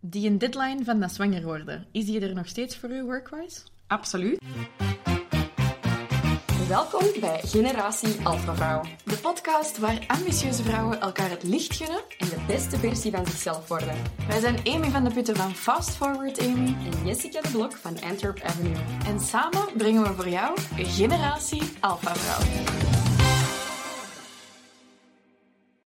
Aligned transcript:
Die 0.00 0.30
een 0.30 0.38
deadline 0.38 0.84
van 0.84 1.00
dat 1.00 1.12
zwanger 1.12 1.42
worden, 1.42 1.86
is 1.92 2.04
die 2.04 2.20
er 2.20 2.34
nog 2.34 2.46
steeds 2.46 2.76
voor 2.76 2.90
u 2.90 3.02
workwise? 3.02 3.60
Absoluut. 3.86 4.38
Welkom 6.68 7.04
bij 7.20 7.40
Generatie 7.44 8.16
Alpha 8.22 8.54
Vrouw. 8.54 8.82
De 9.04 9.16
podcast 9.16 9.78
waar 9.78 10.04
ambitieuze 10.06 10.62
vrouwen 10.62 11.00
elkaar 11.00 11.30
het 11.30 11.42
licht 11.42 11.76
gunnen. 11.76 12.00
En 12.18 12.28
de 12.28 12.44
beste 12.46 12.78
versie 12.78 13.10
van 13.10 13.26
zichzelf 13.26 13.68
worden. 13.68 13.96
Wij 14.28 14.40
zijn 14.40 14.58
Amy 14.64 14.90
van 14.90 15.04
de 15.04 15.10
Putten 15.10 15.36
van 15.36 15.54
Fast 15.54 15.90
Forward 15.90 16.40
Amy. 16.40 16.76
En 16.92 17.06
Jessica 17.06 17.40
de 17.40 17.48
Blok 17.50 17.76
van 17.76 18.00
Antwerp 18.00 18.40
Avenue. 18.40 18.76
En 19.06 19.20
samen 19.20 19.66
brengen 19.76 20.02
we 20.02 20.14
voor 20.14 20.28
jou 20.28 20.58
Generatie 20.76 21.62
Alpha 21.80 22.14
Vrouw. 22.14 22.87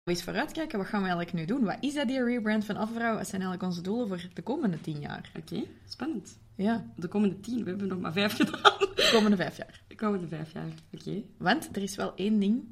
Eens 0.07 0.23
vooruitkijken, 0.23 0.77
wat 0.77 0.87
gaan 0.87 1.01
we 1.01 1.07
eigenlijk 1.07 1.37
nu 1.37 1.45
doen? 1.45 1.65
Wat 1.65 1.77
is 1.79 1.93
dat, 1.93 2.07
die 2.07 2.23
rebrand 2.23 2.65
van 2.65 2.75
Afvrouw? 2.75 3.15
Wat 3.15 3.27
zijn 3.27 3.41
eigenlijk 3.41 3.63
onze 3.63 3.81
doelen 3.81 4.07
voor 4.07 4.27
de 4.33 4.41
komende 4.41 4.81
tien 4.81 4.99
jaar? 4.99 5.31
Oké, 5.37 5.63
spannend. 5.87 6.37
Ja, 6.55 6.85
De 6.95 7.07
komende 7.07 7.39
tien, 7.39 7.63
we 7.63 7.69
hebben 7.69 7.87
nog 7.87 7.99
maar 7.99 8.11
vijf 8.11 8.35
gedaan. 8.39 8.73
de 8.79 9.09
komende 9.11 9.35
vijf 9.35 9.57
jaar. 9.57 9.81
De 9.87 9.95
komende 9.95 10.27
vijf 10.27 10.53
jaar, 10.53 10.69
oké. 10.93 11.21
Want 11.37 11.69
er 11.75 11.81
is 11.81 11.95
wel 11.95 12.15
één 12.15 12.39
ding 12.39 12.63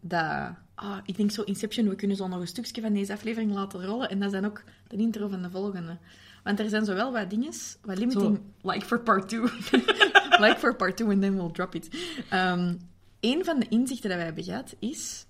dat... 0.00 0.54
Ah, 0.74 0.98
ik 1.04 1.16
denk 1.16 1.30
zo 1.30 1.42
Inception, 1.42 1.88
we 1.88 1.94
kunnen 1.94 2.16
zo 2.16 2.28
nog 2.28 2.40
een 2.40 2.46
stukje 2.46 2.80
van 2.80 2.92
deze 2.92 3.12
aflevering 3.12 3.52
laten 3.52 3.84
rollen. 3.84 4.10
En 4.10 4.20
dat 4.20 4.30
zijn 4.30 4.44
ook 4.44 4.62
de 4.88 4.96
intro 4.96 5.28
van 5.28 5.42
de 5.42 5.50
volgende. 5.50 5.98
Want 6.44 6.58
er 6.58 6.68
zijn 6.68 6.84
zowel 6.84 7.12
wat 7.12 7.30
dingen, 7.30 7.52
wat 7.82 7.98
limiting... 7.98 8.40
Like 8.62 8.84
for 8.86 9.00
part 9.00 9.28
two. 9.28 9.42
like 10.44 10.56
for 10.58 10.76
part 10.76 10.96
two 10.96 11.10
and 11.10 11.20
then 11.20 11.34
we'll 11.34 11.52
drop 11.52 11.74
it. 11.74 11.88
Ehm 12.30 12.74
een 13.20 13.44
van 13.44 13.58
de 13.58 13.68
inzichten 13.68 14.08
dat 14.08 14.16
wij 14.18 14.26
hebben 14.26 14.44
gehad 14.44 14.74
is... 14.78 15.26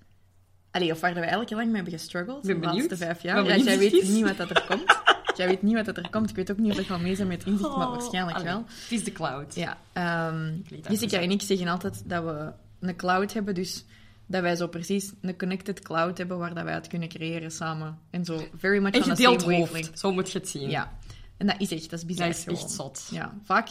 Allee, 0.71 0.91
of 0.93 1.01
waar 1.01 1.11
wij 1.13 1.21
eigenlijk 1.21 1.49
heel 1.51 1.59
lang 1.59 1.71
mee 1.71 1.83
hebben 1.83 1.99
gestruggeld, 2.01 2.43
Ben 2.47 2.61
de 2.61 2.67
laatste 2.67 2.97
vijf 2.97 3.23
jaar. 3.23 3.45
Ja, 3.45 3.57
jij 3.57 3.79
weet 3.79 3.93
is. 3.93 4.09
niet 4.09 4.25
wat 4.25 4.37
dat 4.37 4.51
er 4.51 4.65
komt. 4.69 4.97
Jij 5.37 5.47
weet 5.47 5.63
niet 5.63 5.75
wat 5.75 5.85
dat 5.85 5.97
er 5.97 6.11
komt. 6.11 6.31
Ik 6.31 6.37
weet 6.37 6.51
ook 6.51 6.59
niet 6.59 6.73
of 6.73 6.79
ik 6.79 6.87
ga 6.87 6.97
mee 6.99 7.15
zijn 7.15 7.29
met 7.29 7.39
het 7.39 7.47
inzicht, 7.53 7.77
maar 7.77 7.89
waarschijnlijk 7.89 8.37
Oh, 8.37 8.43
Allee, 8.43 8.55
wel. 8.55 8.65
Het 8.83 8.91
is 8.93 9.05
de 9.05 9.13
cloud. 9.13 9.55
Ja, 9.55 9.77
dat 9.93 10.87
Jessica 10.89 11.19
en 11.21 11.31
ik 11.31 11.43
zeggen 11.43 11.69
altijd 11.69 12.03
dat 12.07 12.25
we 12.25 12.53
een 12.81 12.97
cloud 12.97 13.33
hebben, 13.33 13.55
dus 13.55 13.85
dat 14.27 14.43
wij 14.43 14.57
zo 14.57 14.67
precies 14.67 15.13
een 15.21 15.37
connected 15.39 15.81
cloud 15.81 16.19
hebben 16.19 16.39
waar 16.39 16.55
dat 16.55 16.65
wij 16.65 16.75
het 16.75 16.87
kunnen 16.87 17.09
creëren 17.09 17.51
samen. 17.51 17.99
En 18.11 18.25
zo 18.25 18.43
very 18.57 18.79
much 18.83 18.95
En 18.95 19.03
on 19.03 19.09
the 19.15 19.23
same 19.23 19.29
hoofd, 19.29 19.45
wavelength. 19.45 19.99
zo 19.99 20.13
moet 20.13 20.33
je 20.33 20.39
het 20.39 20.49
zien. 20.49 20.71
Ja, 20.71 20.93
en 21.39 21.47
dat 21.47 21.55
is 21.59 21.71
echt, 21.71 21.91
dat 21.91 21.99
is 21.99 22.05
bizar. 22.05 22.27
Dat 22.27 22.37
is 22.37 22.47
echt 22.47 22.71
zot. 22.71 23.09
Ja, 23.11 23.35
vaak... 23.45 23.69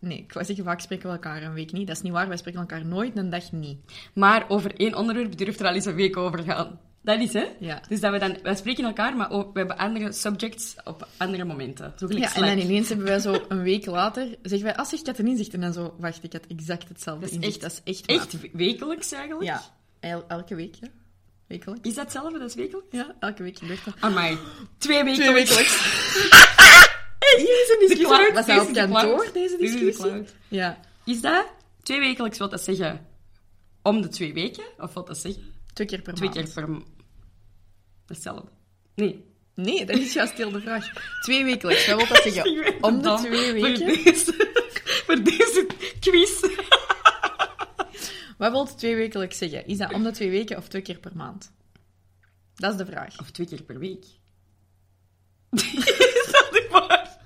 Nee, 0.00 0.18
ik 0.18 0.32
wou 0.32 0.46
zeggen, 0.46 0.64
vaak 0.64 0.80
spreken 0.80 1.06
we 1.06 1.12
elkaar 1.14 1.42
een 1.42 1.52
week 1.54 1.72
niet. 1.72 1.86
Dat 1.86 1.96
is 1.96 2.02
niet 2.02 2.12
waar, 2.12 2.28
wij 2.28 2.36
spreken 2.36 2.60
elkaar 2.60 2.86
nooit 2.86 3.16
een 3.16 3.30
dag 3.30 3.52
niet. 3.52 3.78
Maar 4.14 4.44
over 4.48 4.74
één 4.80 4.94
onderwerp 4.94 5.36
durft 5.38 5.60
er 5.60 5.66
al 5.66 5.74
eens 5.74 5.84
een 5.84 5.94
week 5.94 6.16
over 6.16 6.42
gaan. 6.42 6.80
Dat 7.02 7.20
is, 7.20 7.32
hè? 7.32 7.46
Ja. 7.60 7.82
Dus 7.88 8.00
dat 8.00 8.12
we 8.12 8.18
dan... 8.18 8.36
Wij 8.42 8.54
spreken 8.54 8.84
elkaar, 8.84 9.16
maar 9.16 9.30
ook, 9.30 9.52
we 9.52 9.58
hebben 9.58 9.76
andere 9.78 10.12
subjects 10.12 10.74
op 10.84 11.08
andere 11.16 11.44
momenten. 11.44 11.92
Zo 11.96 12.06
gelijk 12.06 12.24
Ja, 12.24 12.34
en 12.34 12.56
dan 12.56 12.58
ineens 12.66 12.88
hebben 12.88 13.06
wij 13.06 13.18
zo 13.18 13.44
een 13.48 13.62
week 13.62 13.86
later... 13.86 14.28
Zeggen 14.42 14.62
wij, 14.68 14.76
als 14.76 14.92
ik 14.92 15.06
had 15.06 15.18
een 15.18 15.26
inzicht. 15.26 15.54
En 15.54 15.60
dan 15.60 15.72
zo, 15.72 15.94
wacht, 15.98 16.24
ik 16.24 16.32
had 16.32 16.46
exact 16.48 16.88
hetzelfde 16.88 17.20
Dat 17.20 17.30
is 17.30 17.36
inzicht. 17.36 17.62
echt, 17.64 17.74
dat 17.76 17.94
is 17.94 18.00
echt 18.00 18.20
echt 18.32 18.52
wekelijks, 18.52 19.12
eigenlijk. 19.12 19.44
Ja, 19.46 19.62
el- 20.00 20.24
elke 20.28 20.54
week, 20.54 20.74
ja. 20.74 20.88
Wekelijks. 21.46 21.88
Is 21.88 21.94
dat 21.94 22.04
hetzelfde, 22.04 22.38
dat 22.38 22.48
is 22.48 22.54
wekelijks? 22.54 22.88
Ja, 22.90 23.14
elke 23.20 23.42
week 23.42 23.58
gebeurt 23.58 23.84
dat. 23.84 23.94
Amai. 24.00 24.38
Twee 24.78 25.04
wekelijks. 25.04 25.50
Twee 25.50 25.64
wekelijks. 25.64 26.86
Deze 27.46 27.76
De 27.80 27.86
discussie. 27.88 28.06
cloud. 28.16 28.32
Was 28.32 28.46
dat 28.46 28.46
Deze 28.46 28.60
op 28.60 28.66
is 28.68 28.74
de 28.74 28.80
kantoor, 28.80 29.16
cloud. 29.18 29.32
deze 29.34 29.56
Dit 29.56 29.66
is 29.68 29.72
de 29.78 29.84
discussie? 29.84 30.24
Ja, 30.48 30.80
Is 31.04 31.20
dat 31.20 31.46
twee 31.82 32.00
wekelijks, 32.00 32.38
wil 32.38 32.48
dat 32.48 32.64
zeggen 32.64 33.06
om 33.82 34.02
de 34.02 34.08
twee 34.08 34.32
weken? 34.32 34.64
Of 34.78 34.92
wat 34.94 35.06
dat 35.06 35.18
zeggen? 35.18 35.54
twee 35.72 35.86
keer 35.86 36.02
per 36.02 36.14
Twee 36.14 36.28
maand. 36.28 36.52
keer 36.52 36.64
per... 36.64 36.82
Hetzelfde. 38.06 38.48
Nee. 38.94 39.24
Nee, 39.54 39.86
dat 39.86 39.96
is 39.96 40.12
juist 40.12 40.32
heel 40.32 40.50
de 40.50 40.60
vraag. 40.60 40.92
Twee 41.22 41.44
wekelijks, 41.44 41.86
wat 41.86 41.96
wil 41.96 42.06
dat 42.08 42.22
zeggen? 42.32 42.74
Om 42.84 43.02
de 43.02 43.14
twee 43.14 43.44
Voor 43.50 43.60
weken? 43.60 43.86
deze, 44.04 44.34
voor 45.06 45.22
deze 45.22 45.66
quiz. 46.00 46.40
Wat 48.38 48.50
wil 48.52 48.64
twee 48.74 48.96
wekelijks 48.96 49.38
zeggen? 49.38 49.66
Is 49.66 49.78
dat 49.78 49.92
om 49.92 50.02
de 50.02 50.10
twee 50.10 50.30
weken 50.30 50.56
of 50.56 50.68
twee 50.68 50.82
keer 50.82 50.98
per 50.98 51.16
maand? 51.16 51.52
Dat 52.54 52.72
is 52.72 52.78
de 52.78 52.86
vraag. 52.86 53.18
Of 53.20 53.30
twee 53.30 53.46
keer 53.46 53.62
per 53.62 53.78
week. 53.78 54.04
is 55.50 56.28
dat 56.32 56.48
niet 56.52 56.68
waar? 56.70 57.16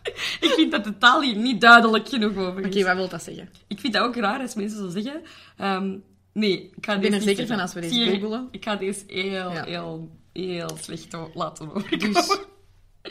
Ik 0.46 0.52
vind 0.52 0.70
dat 0.72 0.84
de 0.84 0.98
taal 0.98 1.22
hier 1.22 1.36
niet 1.36 1.60
duidelijk 1.60 2.08
genoeg 2.08 2.36
over 2.36 2.64
Oké, 2.66 2.76
is. 2.78 2.82
wat 2.84 2.96
wil 2.96 3.08
dat 3.08 3.22
zeggen? 3.22 3.48
Ik 3.66 3.80
vind 3.80 3.92
dat 3.92 4.02
ook 4.02 4.16
raar 4.16 4.40
als 4.40 4.54
mensen 4.54 4.78
zo 4.78 5.00
zeggen. 5.00 5.22
Ehm, 5.56 5.96
nee, 6.32 6.70
ik 6.76 6.84
ga 6.84 6.94
Ik 6.94 7.00
ben 7.00 7.10
deze 7.10 7.14
er 7.14 7.20
zeker 7.22 7.36
zeggen. 7.46 7.46
van 7.46 7.60
als 7.60 7.72
we 7.74 7.80
deze 7.80 8.10
googelen. 8.10 8.48
Ik 8.50 8.64
ga 8.64 8.76
deze 8.76 9.04
heel, 9.06 9.52
Ja. 9.52 9.64
heel, 9.64 10.10
heel 10.32 10.76
slecht 10.80 11.16
laten 11.34 11.74
overkomen. 11.74 12.12
Dus 12.12 12.38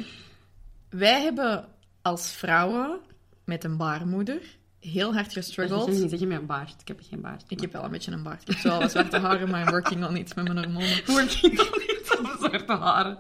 wij 0.90 1.22
hebben 1.22 1.68
als 2.02 2.32
vrouwen 2.32 3.00
met 3.46 3.64
een 3.64 3.78
baarmoeder 3.78 4.42
heel 4.80 5.14
hard 5.14 5.26
Ik 5.26 5.32
gestruggeld. 5.32 5.88
niet 5.90 6.10
zeggen 6.10 6.28
met 6.28 6.40
een 6.40 6.46
baard. 6.46 6.82
Ik 6.82 6.88
heb 6.88 7.00
geen 7.10 7.22
baard. 7.22 7.44
Ik 7.48 7.62
heb 7.62 7.72
wel 7.72 7.84
een 7.84 7.92
beetje 7.92 8.12
een 8.12 8.24
baard. 8.24 8.42
Ik 8.42 8.48
heb 8.48 8.64
wel 8.64 8.80
wat 8.80 8.92
zwarte 8.92 9.18
haren, 9.18 9.50
maar 9.50 9.62
I'm 9.66 9.70
working 9.70 10.06
on 10.06 10.16
it 10.18 10.36
met 10.36 10.46
mijn 10.54 10.58
hormonen. 10.58 11.02
Working 11.06 11.60
on 11.60 11.81
zwarte 12.40 12.74
haren. 12.74 13.18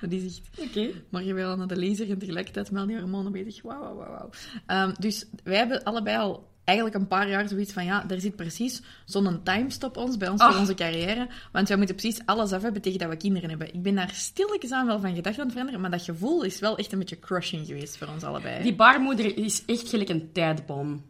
Dat 0.00 0.10
is 0.12 0.24
echt... 0.24 0.68
Oké. 0.68 0.88
Maar 1.10 1.22
je 1.24 1.34
wel 1.34 1.56
naar 1.56 1.66
de 1.66 1.86
laser 1.86 2.10
en 2.10 2.18
tegelijkertijd 2.18 2.70
met 2.70 2.80
al 2.80 2.86
die 2.86 2.98
hormonen 2.98 3.32
bezig. 3.32 3.62
Wauw, 3.62 3.80
wauw, 3.80 3.94
wauw, 3.96 4.10
wauw. 4.10 4.30
Ehm, 4.66 4.94
dus 4.98 5.26
wij 5.44 5.56
hebben 5.56 5.82
allebei 5.82 6.18
al 6.18 6.48
eigenlijk 6.64 6.98
een 6.98 7.06
paar 7.08 7.28
jaar 7.28 7.48
zoiets 7.48 7.72
van... 7.72 7.84
Ja, 7.84 8.08
er 8.08 8.20
zit 8.20 8.36
precies 8.36 8.82
zo'n 9.04 9.40
timestop 9.42 9.96
ons, 9.96 10.16
bij 10.16 10.28
ons 10.28 10.40
Ah. 10.40 10.50
voor 10.50 10.60
onze 10.60 10.74
carrière. 10.74 11.28
Want 11.52 11.68
wij 11.68 11.76
moeten 11.76 11.94
precies 11.96 12.20
alles 12.24 12.52
af 12.52 12.62
hebben 12.62 12.82
tegen 12.82 12.98
dat 12.98 13.08
we 13.08 13.16
kinderen 13.16 13.48
hebben. 13.48 13.74
Ik 13.74 13.82
ben 13.82 13.94
daar 13.94 14.10
stilletjes 14.14 14.70
aan 14.72 14.86
wel 14.86 15.00
van 15.00 15.14
gedacht 15.14 15.36
aan 15.38 15.42
het 15.42 15.50
veranderen. 15.52 15.80
Maar 15.80 15.90
dat 15.90 16.02
gevoel 16.02 16.42
is 16.42 16.58
wel 16.60 16.76
echt 16.78 16.92
een 16.92 16.98
beetje 16.98 17.18
crushing 17.18 17.66
geweest 17.66 17.96
voor 17.96 18.06
ons 18.08 18.22
allebei. 18.22 18.62
Die 18.62 18.74
baarmoeder 18.74 19.36
is 19.36 19.62
echt 19.66 19.88
gelijk 19.88 20.08
een 20.08 20.32
tijdbom. 20.32 21.04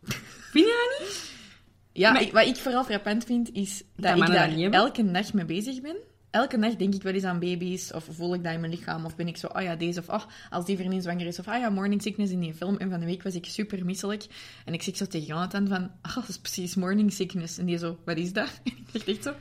Vind 0.52 0.66
je 0.66 0.96
dat 0.98 1.08
niet? 1.08 1.32
Ja, 1.92 2.12
Maar- 2.12 2.22
ik- 2.22 2.32
wat 2.32 2.46
ik 2.46 2.56
vooral 2.56 2.84
frappant 2.84 3.24
vind, 3.24 3.52
is 3.52 3.82
dat 3.96 4.12
ik 4.12 4.18
dat 4.18 4.26
daar 4.32 4.48
niet 4.48 4.60
hebben? 4.60 4.80
elke 4.80 5.02
nacht 5.02 5.32
mee 5.34 5.44
bezig 5.44 5.80
ben. 5.80 5.96
Elke 6.34 6.56
nacht 6.56 6.78
denk 6.78 6.94
ik 6.94 7.02
wel 7.02 7.12
eens 7.12 7.24
aan 7.24 7.38
baby's, 7.38 7.92
of 7.92 8.06
voel 8.10 8.34
ik 8.34 8.44
dat 8.44 8.52
in 8.52 8.60
mijn 8.60 8.72
lichaam, 8.72 9.04
of 9.04 9.16
ben 9.16 9.28
ik 9.28 9.36
zo, 9.36 9.46
ah 9.46 9.62
ja, 9.62 9.76
deze, 9.76 10.00
of 10.00 10.08
ah, 10.08 10.22
als 10.50 10.64
die 10.64 10.76
vriendin 10.76 11.02
zwanger 11.02 11.26
is, 11.26 11.38
of 11.38 11.48
ah 11.48 11.60
ja, 11.60 11.70
morning 11.70 12.02
sickness 12.02 12.32
in 12.32 12.40
die 12.40 12.54
film. 12.54 12.76
En 12.76 12.90
van 12.90 13.00
de 13.00 13.06
week 13.06 13.22
was 13.22 13.34
ik 13.34 13.46
super 13.46 13.84
misselijk. 13.84 14.26
En 14.64 14.72
ik 14.72 14.82
zeg 14.82 14.96
zo 14.96 15.06
tegen 15.06 15.26
Jonathan 15.26 15.68
van, 15.68 15.90
ah, 16.02 16.14
dat 16.14 16.28
is 16.28 16.38
precies 16.38 16.74
morning 16.74 17.12
sickness. 17.12 17.58
En 17.58 17.66
die 17.66 17.78
zo, 17.78 17.98
wat 18.04 18.16
is 18.16 18.32
dat? 18.32 18.48
En 18.64 18.72
ik 18.72 18.92
dacht 18.92 19.08
echt 19.08 19.22
zo, 19.22 19.34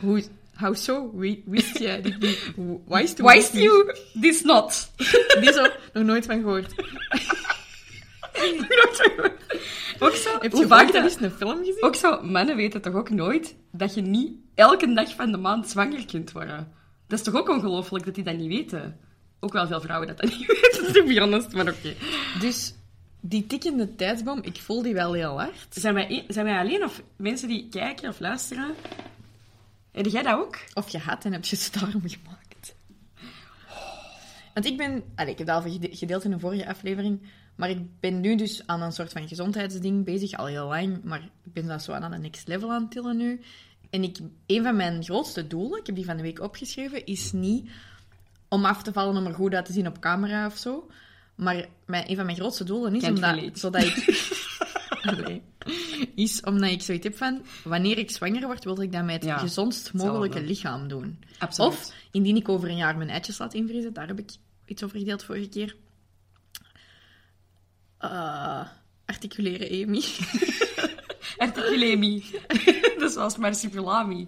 hoe, 0.00 0.24
how 0.54 0.74
so? 0.74 1.10
Wist 1.44 1.78
jij 1.78 2.02
dit 2.02 2.20
niet? 2.20 2.52
Wist 2.86 3.18
Why 3.18 3.36
is 3.36 3.50
you 3.50 3.94
this 4.20 4.42
not? 4.42 4.90
Die 5.40 5.52
zo, 5.52 5.66
nog 5.92 6.04
nooit 6.04 6.26
van 6.26 6.40
gehoord. 6.40 6.74
ook 9.98 10.14
zo, 10.14 10.38
Heb 10.40 10.52
je 10.52 10.66
vaak 10.66 10.92
eens 10.92 11.20
een 11.20 11.30
film 11.30 11.58
gezien? 11.58 11.76
Ook 11.82 11.94
zo, 11.94 12.22
mannen 12.22 12.56
weten 12.56 12.80
toch 12.80 12.94
ook 12.94 13.10
nooit 13.10 13.56
dat 13.72 13.94
je 13.94 14.00
niet 14.00 14.32
elke 14.54 14.92
dag 14.94 15.14
van 15.14 15.32
de 15.32 15.38
maand 15.38 15.68
zwanger 15.70 16.06
kunt 16.06 16.32
worden. 16.32 16.72
Dat 17.06 17.18
is 17.18 17.24
toch 17.24 17.34
ook 17.34 17.48
ongelooflijk 17.48 18.04
dat 18.04 18.14
die 18.14 18.24
dat 18.24 18.36
niet 18.36 18.48
weten? 18.48 18.98
Ook 19.40 19.52
wel 19.52 19.66
veel 19.66 19.80
vrouwen 19.80 20.08
dat 20.08 20.20
dat 20.20 20.30
niet 20.38 20.46
weten, 20.46 20.92
to 20.92 21.04
be 21.06 21.20
honest, 21.20 21.52
maar 21.52 21.68
oké. 21.68 21.94
Dus 22.40 22.74
die 23.20 23.46
tikkende 23.46 23.94
tijdsbom, 23.94 24.38
ik 24.42 24.56
voel 24.56 24.82
die 24.82 24.94
wel 24.94 25.12
heel 25.12 25.40
hard. 25.40 25.66
Zijn, 25.70 25.94
wij, 25.94 26.24
zijn 26.28 26.44
wij 26.44 26.58
alleen 26.58 26.84
of 26.84 27.02
mensen 27.16 27.48
die 27.48 27.68
kijken 27.68 28.08
of 28.08 28.20
luisteren? 28.20 28.74
Heb 29.92 30.06
jij 30.06 30.22
dat 30.22 30.38
ook? 30.38 30.58
Of 30.74 30.88
je 30.88 30.98
had 30.98 31.24
en 31.24 31.32
heb 31.32 31.44
je 31.44 31.56
het 31.56 31.70
daarom 31.80 32.02
gemaakt. 32.06 32.74
Want 34.54 34.66
ik 34.66 34.76
ben... 34.76 35.02
Allee, 35.14 35.32
ik 35.32 35.38
heb 35.38 35.46
dat 35.46 35.64
al 35.64 35.70
gede- 35.70 35.96
gedeeld 35.96 36.24
in 36.24 36.32
een 36.32 36.40
vorige 36.40 36.68
aflevering. 36.68 37.20
Maar 37.54 37.70
ik 37.70 38.00
ben 38.00 38.20
nu 38.20 38.36
dus 38.36 38.66
aan 38.66 38.82
een 38.82 38.92
soort 38.92 39.12
van 39.12 39.28
gezondheidsding 39.28 40.04
bezig, 40.04 40.32
al 40.32 40.46
heel 40.46 40.66
lang. 40.66 41.04
Maar 41.04 41.22
ik 41.44 41.52
ben 41.52 41.66
dat 41.66 41.82
zo 41.82 41.92
aan 41.92 42.12
een 42.12 42.20
next 42.20 42.48
level 42.48 42.72
aan 42.72 42.82
het 42.82 42.90
tillen 42.90 43.16
nu. 43.16 43.40
En 43.90 44.02
ik, 44.02 44.18
een 44.46 44.62
van 44.62 44.76
mijn 44.76 45.04
grootste 45.04 45.46
doelen, 45.46 45.78
ik 45.78 45.86
heb 45.86 45.94
die 45.94 46.04
van 46.04 46.16
de 46.16 46.22
week 46.22 46.40
opgeschreven, 46.40 47.06
is 47.06 47.32
niet 47.32 47.70
om 48.48 48.64
af 48.64 48.82
te 48.82 48.92
vallen 48.92 49.16
om 49.16 49.26
er 49.26 49.34
goed 49.34 49.54
uit 49.54 49.64
te 49.64 49.72
zien 49.72 49.86
op 49.86 50.00
camera 50.00 50.46
of 50.46 50.56
zo. 50.56 50.90
Maar 51.34 51.66
mijn, 51.86 52.10
een 52.10 52.16
van 52.16 52.24
mijn 52.24 52.36
grootste 52.36 52.64
doelen 52.64 52.94
is 52.94 53.04
omdat, 53.04 53.58
zodat 53.58 53.82
ik... 53.82 54.04
Allee. 55.02 55.42
is 56.14 56.40
omdat 56.40 56.70
ik 56.70 56.82
zoiets 56.82 57.04
heb 57.04 57.16
van, 57.16 57.42
wanneer 57.64 57.98
ik 57.98 58.10
zwanger 58.10 58.46
word, 58.46 58.64
wil 58.64 58.80
ik 58.80 58.92
dat 58.92 59.04
met 59.04 59.14
het 59.14 59.24
Ja, 59.24 59.38
gezondst 59.38 59.92
mogelijke 59.92 60.42
lichaam 60.42 60.88
doen. 60.88 61.18
Absoluut. 61.38 61.72
Of, 61.72 61.92
indien 62.10 62.36
ik 62.36 62.48
over 62.48 62.68
een 62.68 62.76
jaar 62.76 62.96
mijn 62.96 63.10
eitjes 63.10 63.38
laat 63.38 63.54
invriezen, 63.54 63.92
daar 63.92 64.06
heb 64.06 64.18
ik 64.18 64.30
iets 64.66 64.82
over 64.82 64.98
gedeeld 64.98 65.24
vorige 65.24 65.48
keer. 65.48 65.76
Eh, 68.10 68.66
articuleren, 69.04 69.86
Amy. 69.86 70.02
Articulemie. 71.36 72.24
dat 72.98 73.08
is 73.08 73.12
zoals 73.12 73.36
marsupilami. 73.36 74.26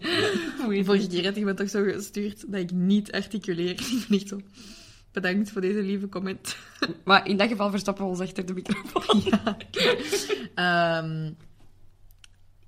Oei. 0.67 0.84
vorige 0.84 1.06
keer 1.06 1.25
had 1.25 1.37
ik 1.37 1.44
me 1.44 1.55
toch 1.55 1.70
zo 1.70 1.82
gestuurd 1.82 2.44
dat 2.52 2.61
ik 2.61 2.70
niet 2.70 3.12
articuleer. 3.12 3.70
Ik 3.81 4.05
ben 4.08 4.19
echt 4.19 4.28
zo... 4.28 4.40
Bedankt 5.12 5.50
voor 5.50 5.61
deze 5.61 5.82
lieve 5.82 6.08
comment. 6.08 6.56
Maar 7.05 7.28
in 7.28 7.37
dat 7.37 7.49
geval 7.49 7.70
verstoppen 7.70 8.05
we 8.05 8.11
ons 8.11 8.20
achter 8.20 8.46
de 8.46 8.52
microfoon. 8.55 9.23
Ehm, 10.55 11.31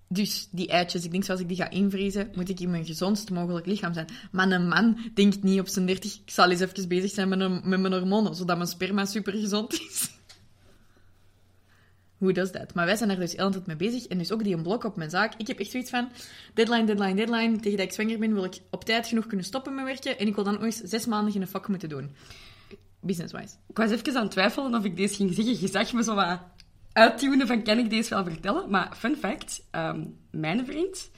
Dus 0.09 0.49
die 0.51 0.69
eitjes, 0.69 1.05
ik 1.05 1.11
denk 1.11 1.25
zoals 1.25 1.41
ik 1.41 1.49
die 1.49 1.57
ga 1.57 1.71
invriezen, 1.71 2.31
moet 2.35 2.49
ik 2.49 2.61
in 2.61 2.71
mijn 2.71 2.85
gezondst 2.85 3.31
mogelijk 3.31 3.67
lichaam 3.67 3.93
zijn. 3.95 4.07
Maar 4.33 4.51
een 4.51 4.69
man 4.69 4.99
denkt 5.15 5.43
niet 5.43 5.61
op 5.61 5.69
zijn 5.69 5.87
30, 5.87 6.15
ik 6.15 6.31
zal 6.31 6.51
eens 6.51 6.61
even 6.61 6.89
bezig 6.89 7.11
zijn 7.11 7.29
met, 7.29 7.41
een, 7.41 7.61
met 7.65 7.81
mijn 7.81 7.93
hormonen, 7.93 8.35
zodat 8.35 8.57
mijn 8.57 8.69
sperma 8.69 9.05
super 9.05 9.33
gezond 9.33 9.73
is. 9.73 10.11
Hoe 12.19 12.33
does 12.33 12.53
dat? 12.53 12.75
Maar 12.75 12.87
wij 12.87 12.97
zijn 12.97 13.11
er 13.11 13.19
dus 13.19 13.33
heel 13.33 13.53
mee 13.67 13.77
bezig. 13.77 14.07
En 14.07 14.19
dus 14.19 14.33
ook 14.33 14.45
die 14.45 14.55
een 14.55 14.63
blok 14.63 14.85
op 14.85 14.97
mijn 14.97 15.11
zaak. 15.11 15.35
Ik 15.37 15.47
heb 15.47 15.59
echt 15.59 15.71
zoiets 15.71 15.91
van, 15.91 16.09
deadline, 16.55 16.85
deadline, 16.85 17.15
deadline. 17.15 17.57
Tegen 17.57 17.77
dat 17.79 17.87
ik 17.87 17.93
zwanger 17.93 18.19
ben, 18.19 18.35
wil 18.35 18.45
ik 18.45 18.61
op 18.71 18.85
tijd 18.85 19.07
genoeg 19.07 19.27
kunnen 19.27 19.47
stoppen 19.47 19.75
met 19.75 19.85
werken. 19.85 20.19
En 20.19 20.27
ik 20.27 20.35
wil 20.35 20.45
dan 20.45 20.63
eens 20.63 20.77
zes 20.77 21.07
maanden 21.07 21.33
geen 21.33 21.49
vak 21.49 21.69
moeten 21.69 21.89
doen. 21.89 22.15
Business-wise. 23.01 23.55
Ik 23.69 23.77
was 23.77 23.91
even 23.91 24.17
aan 24.17 24.23
het 24.23 24.31
twijfelen 24.31 24.75
of 24.75 24.85
ik 24.85 24.97
deze 24.97 25.15
ging 25.15 25.35
zeggen. 25.35 25.61
Je 25.61 25.69
zag 25.69 25.93
me 25.93 26.03
zo 26.03 26.15
wat 26.15 26.41
uittunen 26.93 27.47
van, 27.47 27.63
kan 27.63 27.79
ik 27.79 27.91
deze 27.91 28.15
wel 28.15 28.25
vertellen? 28.25 28.71
Maar 28.71 28.97
fun 28.97 29.17
fact, 29.17 29.67
ehm, 29.71 30.05
mijn 30.31 30.67
vriend 30.67 31.11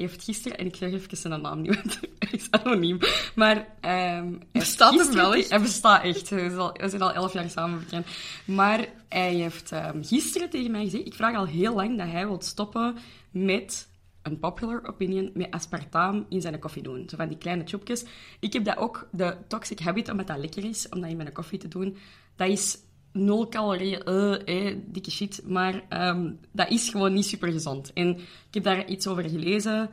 heeft 0.00 0.24
gisteren... 0.24 0.58
En 0.58 0.66
ik 0.66 0.76
zeg 0.76 0.92
even 0.92 1.16
zijn 1.16 1.40
naam 1.40 1.60
niet, 1.60 1.74
want 1.82 2.00
hij 2.18 2.28
is 2.30 2.50
anoniem. 2.50 2.98
Maar... 3.34 3.66
hij 3.80 4.38
Bestaat 4.52 4.94
hem 4.94 5.12
wel 5.12 5.34
echt? 5.34 5.50
Hij 5.50 5.60
bestaat 5.60 6.02
echt. 6.02 6.28
We 6.28 6.38
zijn 6.38 6.58
al, 6.58 6.72
we 6.72 6.88
zijn 6.88 7.02
al 7.02 7.12
elf 7.12 7.32
jaar 7.32 7.50
samen 7.50 7.78
bekend. 7.78 8.06
Maar 8.44 8.86
hij 9.08 9.34
heeft 9.34 9.72
ehm, 9.72 10.02
gisteren 10.02 10.50
tegen 10.50 10.70
mij 10.70 10.84
gezegd... 10.84 11.06
Ik 11.06 11.14
vraag 11.14 11.36
al 11.36 11.46
heel 11.46 11.74
lang 11.74 11.98
dat 11.98 12.08
hij 12.08 12.26
wil 12.26 12.42
stoppen 12.42 12.96
met 13.30 13.88
een 14.22 14.38
popular 14.38 14.86
opinion 14.86 15.30
met 15.34 15.50
aspartaam 15.50 16.26
in 16.28 16.40
zijn 16.40 16.58
koffie 16.58 16.82
doen. 16.82 17.08
Zo 17.08 17.16
van 17.16 17.28
die 17.28 17.38
kleine 17.38 17.62
chopjes. 17.66 18.04
Ik 18.40 18.52
heb 18.52 18.64
dat 18.64 18.76
ook, 18.76 19.08
de 19.12 19.36
toxic 19.48 19.78
habit, 19.78 20.10
omdat 20.10 20.26
dat 20.26 20.38
lekker 20.38 20.64
is, 20.64 20.88
om 20.88 21.00
dat 21.00 21.10
in 21.10 21.16
mijn 21.16 21.32
koffie 21.32 21.58
te 21.58 21.68
doen. 21.68 21.96
Dat 22.36 22.48
is 22.48 22.78
nul 23.12 23.48
calorieën, 23.48 24.02
eh, 24.02 24.68
eh, 24.68 24.76
dikke 24.86 25.10
shit. 25.10 25.40
Maar 25.44 25.82
ehm, 25.88 26.32
dat 26.52 26.70
is 26.70 26.88
gewoon 26.88 27.12
niet 27.12 27.26
super 27.26 27.52
gezond. 27.52 27.92
En 27.92 28.08
ik 28.18 28.54
heb 28.54 28.62
daar 28.62 28.86
iets 28.86 29.06
over 29.06 29.28
gelezen. 29.28 29.90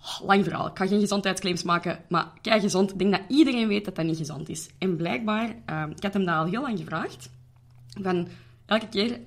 Oh, 0.00 0.26
lang 0.26 0.44
verhaal. 0.44 0.66
Ik 0.66 0.78
ga 0.78 0.86
geen 0.86 1.00
gezondheidsclaims 1.00 1.62
maken, 1.62 2.04
maar 2.08 2.32
kei 2.42 2.60
gezond. 2.60 2.90
Ik 2.92 2.98
denk 2.98 3.10
dat 3.10 3.22
iedereen 3.28 3.68
weet 3.68 3.84
dat 3.84 3.94
dat 3.94 4.04
niet 4.04 4.16
gezond 4.16 4.48
is. 4.48 4.68
En 4.78 4.96
blijkbaar, 4.96 5.56
ehm, 5.66 5.90
ik 5.90 6.02
had 6.02 6.12
hem 6.12 6.24
dat 6.24 6.34
al 6.34 6.46
heel 6.46 6.62
lang 6.62 6.78
gevraagd. 6.78 7.30
Van 8.02 8.28
elke 8.66 8.88
keer 8.88 9.20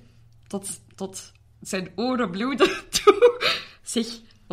tot, 0.46 0.80
tot 0.94 1.32
zijn 1.60 1.90
oren 1.94 2.30
bloeden 2.30 2.70
toe. 3.04 3.40
Zeg, 3.82 4.06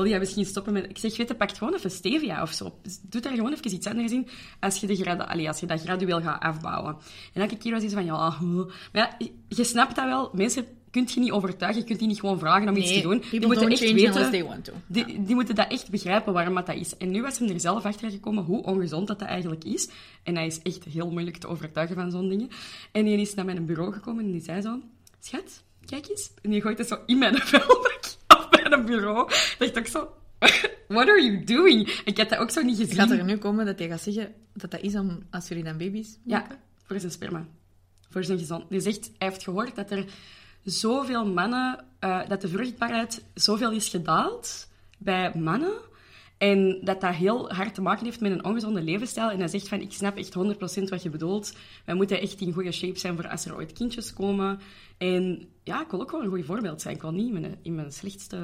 wil 0.03 0.11
jij 0.11 0.19
misschien 0.19 0.45
stoppen 0.45 0.73
met... 0.73 0.89
Ik 0.89 0.97
zeg, 0.97 1.17
weet 1.17 1.27
je, 1.27 1.35
pak 1.35 1.57
gewoon 1.57 1.73
even 1.73 1.91
stevia 1.91 2.41
of 2.41 2.51
zo. 2.51 2.79
Doe 3.01 3.21
daar 3.21 3.33
gewoon 3.33 3.53
even 3.53 3.73
iets 3.73 3.87
anders 3.87 4.11
in 4.11 4.27
als 4.59 4.79
je, 4.79 4.87
de. 4.87 5.27
Allee, 5.27 5.47
als 5.47 5.59
je 5.59 5.65
dat 5.65 5.81
gradueel 5.81 6.21
gaat 6.21 6.41
afbouwen. 6.41 6.97
En 7.33 7.41
elke 7.41 7.57
keer 7.57 7.71
was 7.71 7.81
hij 7.81 7.89
zo 7.89 7.95
van, 7.95 8.05
ja... 8.05 8.37
huh. 8.39 8.65
Maar 8.91 9.15
ja, 9.19 9.27
je 9.47 9.63
snapt 9.63 9.95
dat 9.95 10.05
wel. 10.05 10.29
Mensen 10.33 10.65
kunt 10.91 11.11
je 11.11 11.19
niet 11.19 11.31
overtuigen. 11.31 11.81
Je 11.81 11.87
kunt 11.87 11.99
die 11.99 12.07
niet 12.07 12.19
gewoon 12.19 12.39
vragen 12.39 12.69
om 12.69 12.75
iets 12.75 12.93
te 12.93 13.01
doen. 13.01 13.23
Die 13.31 13.45
moeten 13.45 13.69
echt 13.69 13.79
weten... 13.79 14.05
unless 14.05 14.29
they 14.29 14.43
want 14.43 14.63
to. 14.63 14.73
Die, 14.87 15.23
die 15.23 15.35
moeten 15.35 15.55
dat 15.55 15.71
echt 15.71 15.89
begrijpen 15.89 16.33
waarom 16.33 16.55
dat, 16.55 16.65
dat 16.65 16.75
is. 16.75 16.97
En 16.97 17.11
nu 17.11 17.21
was 17.21 17.39
hem 17.39 17.49
er 17.49 17.59
zelf 17.59 17.85
achter 17.85 18.11
gekomen 18.11 18.43
hoe 18.43 18.63
ongezond 18.63 19.07
dat, 19.07 19.19
dat 19.19 19.27
eigenlijk 19.27 19.63
is. 19.63 19.89
En 20.23 20.35
hij 20.35 20.45
is 20.45 20.61
echt 20.61 20.83
heel 20.83 21.11
moeilijk 21.11 21.37
te 21.37 21.47
overtuigen 21.47 21.95
van 21.95 22.11
zo'n 22.11 22.29
dingen. 22.29 22.49
En 22.91 23.05
die 23.05 23.17
is 23.17 23.33
naar 23.33 23.45
mijn 23.45 23.65
bureau 23.65 23.93
gekomen 23.93 24.25
en 24.25 24.31
die 24.31 24.41
zei 24.41 24.61
zo... 24.61 24.79
Schat, 25.19 25.63
kijk 25.85 26.09
eens. 26.09 26.31
En 26.41 26.49
die 26.49 26.61
gooit 26.61 26.77
het 26.77 26.87
zo 26.87 26.97
in 27.05 27.17
mijn 27.17 27.37
vuilbak 27.51 27.96
mijn 28.83 28.99
bureau. 28.99 29.31
Dat 29.57 29.67
ik 29.69 29.77
ook 29.77 29.87
zo... 29.87 30.11
What 30.87 31.07
are 31.07 31.23
you 31.23 31.43
doing? 31.43 31.89
Ik 32.05 32.17
had 32.17 32.29
dat 32.29 32.39
ook 32.39 32.51
zo 32.51 32.61
niet 32.61 32.77
gezien. 32.77 32.95
Gaat 32.95 33.09
er 33.09 33.23
nu 33.23 33.37
komen 33.37 33.65
dat 33.65 33.79
hij 33.79 33.87
gaat 33.87 34.01
zeggen 34.01 34.33
dat 34.53 34.71
dat 34.71 34.81
is 34.81 34.95
om, 34.95 35.23
als 35.31 35.47
jullie 35.47 35.63
dan 35.63 35.77
baby's 35.77 36.17
Ja, 36.25 36.39
maken? 36.39 36.57
voor 36.83 36.99
zijn 36.99 37.11
sperma. 37.11 37.45
Voor 38.09 38.23
zijn 38.23 38.39
gezond. 38.39 38.69
Die 38.69 38.79
zegt, 38.79 39.11
hij 39.17 39.27
heeft 39.27 39.43
gehoord 39.43 39.75
dat 39.75 39.91
er 39.91 40.05
zoveel 40.63 41.25
mannen, 41.25 41.85
eh, 41.99 42.27
dat 42.27 42.41
de 42.41 42.47
vruchtbaarheid 42.47 43.23
zoveel 43.33 43.71
is 43.71 43.89
gedaald 43.89 44.67
bij 44.97 45.31
mannen. 45.35 45.73
En 46.37 46.79
dat 46.83 47.01
dat 47.01 47.13
heel 47.13 47.49
hard 47.51 47.73
te 47.73 47.81
maken 47.81 48.05
heeft 48.05 48.19
met 48.19 48.31
een 48.31 48.43
ongezonde 48.45 48.81
levensstijl. 48.81 49.29
En 49.29 49.39
hij 49.39 49.47
zegt 49.47 49.67
van, 49.67 49.81
ik 49.81 49.91
snap 49.93 50.17
echt 50.17 50.33
100% 50.79 50.83
wat 50.89 51.03
je 51.03 51.09
bedoelt. 51.09 51.53
Wij 51.85 51.95
moeten 51.95 52.21
echt 52.21 52.41
in 52.41 52.53
goede 52.53 52.71
shape 52.71 52.99
zijn 52.99 53.15
voor 53.15 53.27
als 53.29 53.45
er 53.45 53.55
ooit 53.55 53.73
kindjes 53.73 54.13
komen. 54.13 54.59
En 54.97 55.47
ja, 55.63 55.81
ik 55.81 55.91
wil 55.91 56.01
ook 56.01 56.11
wel 56.11 56.21
een 56.23 56.29
goed 56.29 56.45
voorbeeld 56.45 56.81
zijn. 56.81 56.95
Ik 56.95 57.01
wil 57.01 57.11
niet 57.11 57.27
in 57.33 57.41
mijn, 57.41 57.57
in 57.61 57.75
mijn 57.75 57.91
slechtste 57.91 58.37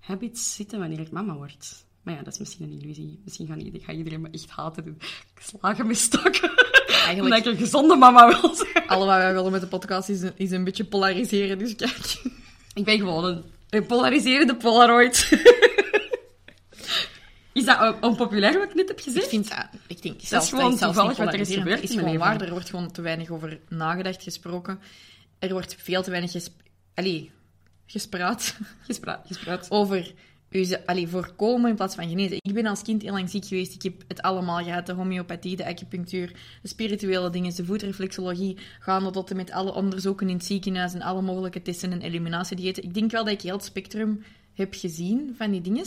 habits 0.00 0.54
zitten 0.54 0.78
wanneer 0.78 1.00
ik 1.00 1.10
mama 1.10 1.34
word. 1.34 1.84
Maar 2.02 2.14
ja, 2.14 2.22
dat 2.22 2.32
is 2.32 2.38
misschien 2.38 2.64
een 2.72 2.80
illusie. 2.80 3.20
Misschien 3.24 3.46
gaan 3.46 3.70
gaat 3.80 3.96
iedereen 3.96 4.20
me 4.20 4.28
echt 4.30 4.50
haten. 4.50 4.84
doen. 4.84 4.96
Ik 5.34 5.42
slagen 5.42 5.86
met 5.86 5.96
stokken. 5.96 6.50
Eigenlijk- 6.86 7.20
Omdat 7.22 7.38
ik 7.38 7.44
een 7.44 7.56
gezonde 7.56 7.96
mama 7.96 8.40
wil 8.40 8.54
zijn. 8.54 8.86
Alle 8.86 9.06
wat 9.06 9.16
wij 9.16 9.32
willen 9.34 9.52
met 9.52 9.60
de 9.60 9.66
podcast 9.66 10.08
is 10.08 10.22
een, 10.22 10.32
is 10.36 10.50
een 10.50 10.64
beetje 10.64 10.84
polariseren, 10.84 11.58
dus 11.58 11.76
kijk. 11.76 12.22
Ik 12.74 12.84
ben 12.84 12.98
gewoon 12.98 13.24
een, 13.24 13.42
een 13.70 13.86
polariserende 13.86 14.56
Polaroid. 14.56 15.28
Is 17.52 17.64
dat 17.64 17.80
on- 17.80 18.02
onpopulair 18.10 18.58
wat 18.58 18.68
ik 18.68 18.74
net 18.74 18.88
heb 18.88 18.98
Ik 18.98 19.04
gezegd? 19.04 19.28
vind 19.28 19.48
dat, 19.48 19.66
ik 19.86 20.02
denk 20.02 20.20
zelfs 20.22 20.48
gewoon 20.48 20.64
dat 20.64 20.72
is 20.74 20.80
toevallig 20.80 21.08
niet 21.08 21.18
wat 21.18 21.34
er 21.34 21.40
is 21.40 21.54
gebeurd 21.54 21.80
Het 21.80 21.90
is 21.90 21.96
gewoon 21.96 22.18
waar, 22.18 22.40
er 22.40 22.50
wordt 22.50 22.70
gewoon 22.70 22.90
te 22.92 23.02
weinig 23.02 23.30
over 23.30 23.60
nagedacht, 23.68 24.22
gesproken. 24.22 24.80
Er 25.38 25.52
wordt 25.52 25.76
veel 25.78 26.02
te 26.02 26.10
weinig 26.10 26.30
gesp 26.30 26.52
allee, 26.94 27.30
gespraat 27.86 28.56
Gespra- 28.86 29.22
gespraat. 29.26 29.66
over 29.70 30.12
allee, 30.86 31.08
voorkomen 31.08 31.70
in 31.70 31.76
plaats 31.76 31.94
van 31.94 32.08
genezen. 32.08 32.36
Ik 32.40 32.54
ben 32.54 32.66
als 32.66 32.82
kind 32.82 33.02
heel 33.02 33.12
lang 33.12 33.30
ziek 33.30 33.44
geweest. 33.44 33.74
Ik 33.74 33.82
heb 33.82 34.02
het 34.08 34.22
allemaal 34.22 34.64
gehad. 34.64 34.86
De 34.86 34.92
homeopathie, 34.92 35.56
de 35.56 35.66
acupunctuur, 35.66 36.32
de 36.62 36.68
spirituele 36.68 37.30
dingen, 37.30 37.54
de 37.54 37.64
voetreflexologie, 37.64 38.56
gaande 38.80 39.10
tot 39.10 39.30
en 39.30 39.36
met 39.36 39.50
alle 39.50 39.74
onderzoeken 39.74 40.28
in 40.28 40.36
het 40.36 40.44
ziekenhuis 40.44 40.94
en 40.94 41.02
alle 41.02 41.22
mogelijke 41.22 41.62
testen 41.62 41.92
en 41.92 42.00
eliminatiediëten. 42.00 42.82
Ik 42.82 42.94
denk 42.94 43.10
wel 43.10 43.24
dat 43.24 43.32
ik 43.32 43.40
heel 43.40 43.56
het 43.56 43.64
spectrum 43.64 44.22
heb 44.54 44.74
gezien 44.74 45.34
van 45.36 45.50
die 45.50 45.60
dingen. 45.60 45.84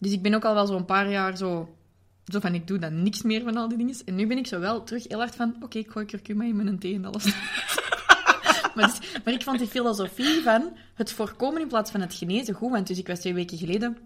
Dus 0.00 0.12
ik 0.12 0.22
ben 0.22 0.34
ook 0.34 0.44
al 0.44 0.54
wel 0.54 0.66
zo'n 0.66 0.84
paar 0.84 1.10
jaar 1.10 1.36
zo, 1.36 1.76
zo 2.24 2.40
van, 2.40 2.54
ik 2.54 2.66
doe 2.66 2.78
dan 2.78 3.02
niks 3.02 3.22
meer 3.22 3.42
van 3.42 3.56
al 3.56 3.68
die 3.68 3.78
dingen. 3.78 3.96
En 4.04 4.14
nu 4.14 4.26
ben 4.26 4.38
ik 4.38 4.46
zo 4.46 4.60
wel 4.60 4.82
terug 4.82 5.08
heel 5.08 5.18
hard 5.18 5.34
van, 5.34 5.56
oké, 5.60 5.78
ik 5.78 5.90
gooi 5.90 6.06
kurkuma 6.06 6.44
in 6.44 6.56
mijn 6.56 6.78
thee 6.78 6.94
en 6.94 7.04
alles. 7.04 7.24
maar, 8.74 8.86
dus- 8.86 9.22
maar 9.24 9.34
ik 9.34 9.42
vond 9.42 9.58
die 9.58 9.68
filosofie 9.68 10.42
van 10.42 10.76
het 10.94 11.12
voorkomen 11.12 11.60
in 11.60 11.68
plaats 11.68 11.90
van 11.90 12.00
het 12.00 12.14
genezen 12.14 12.54
goed. 12.54 12.70
Want 12.70 12.86
dus 12.86 12.98
ik 12.98 13.06
was 13.06 13.18
twee 13.18 13.34
weken 13.34 13.58
geleden 13.58 13.96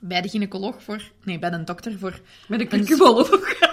bij 0.00 0.20
de 0.20 0.28
gynaecoloog 0.28 0.82
voor... 0.82 1.10
Nee, 1.24 1.38
bij 1.38 1.52
een 1.52 1.64
dokter 1.64 1.98
voor 1.98 2.20
Met 2.48 2.60
een 2.60 2.72
Een 2.72 2.84
curcumoloog. 2.86 3.30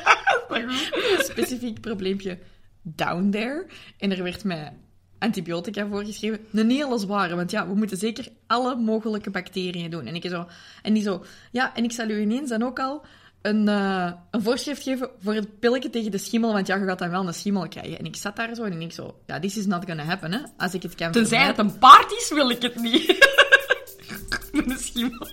een 0.50 1.24
specifiek 1.24 1.82
probleempje 1.82 2.40
down 2.82 3.30
there. 3.30 3.66
En 3.98 4.12
er 4.12 4.24
werd 4.24 4.44
mij 4.44 4.74
antibiotica 5.20 5.88
voorgeschreven. 5.88 6.40
Een 6.52 6.70
hele 6.70 6.98
zware, 6.98 7.36
want 7.36 7.52
ja, 7.52 7.68
we 7.68 7.76
moeten 7.76 7.98
zeker 7.98 8.28
alle 8.48 8.76
mogelijke 8.76 9.30
bacteriën 9.30 9.90
doen. 9.90 10.06
En 10.06 10.16
ik 10.16 10.30
zo... 10.30 10.48
En 10.82 10.94
die 10.94 11.04
zo... 11.04 11.26
Ja, 11.52 11.76
en 11.76 11.84
ik 11.84 11.92
zal 11.92 12.10
u 12.10 12.20
ineens 12.20 12.50
dan 12.50 12.64
ook 12.64 12.80
al 12.80 13.06
een, 13.42 13.68
eh, 13.68 14.12
een 14.32 14.42
voorschrift 14.42 14.84
geven 14.84 15.10
voor 15.20 15.34
het 15.34 15.60
pilletje 15.60 15.90
tegen 15.90 16.12
de 16.12 16.18
schimmel, 16.18 16.54
want 16.54 16.68
ja, 16.68 16.76
je 16.76 16.86
gaat 16.86 17.00
dan 17.00 17.10
wel 17.10 17.28
een 17.28 17.34
schimmel 17.34 17.68
krijgen. 17.68 18.00
En 18.00 18.06
ik 18.06 18.16
zat 18.16 18.36
daar 18.36 18.56
zo 18.56 18.64
en 18.64 18.82
ik 18.82 18.92
zo... 18.92 19.20
Ja, 19.26 19.40
this 19.40 19.58
is 19.58 19.66
not 19.66 19.86
gonna 19.86 20.04
happen, 20.04 20.32
hè. 20.32 20.40
Als 20.58 20.74
ik 20.74 20.84
het 20.84 20.96
kan 20.96 21.12
Tenzij 21.12 21.46
het 21.46 21.58
een 21.58 21.78
paard 21.78 22.12
is, 22.12 22.32
wil 22.34 22.50
ik 22.50 22.62
het 22.62 22.76
niet. 22.82 23.08
Met 24.52 24.70
een 24.70 24.78
schimmel. 24.78 25.28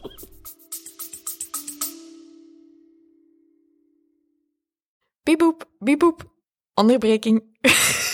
Bieboep, 5.23 5.69
bieboep. 5.79 6.33
Onderbreking. 6.75 7.43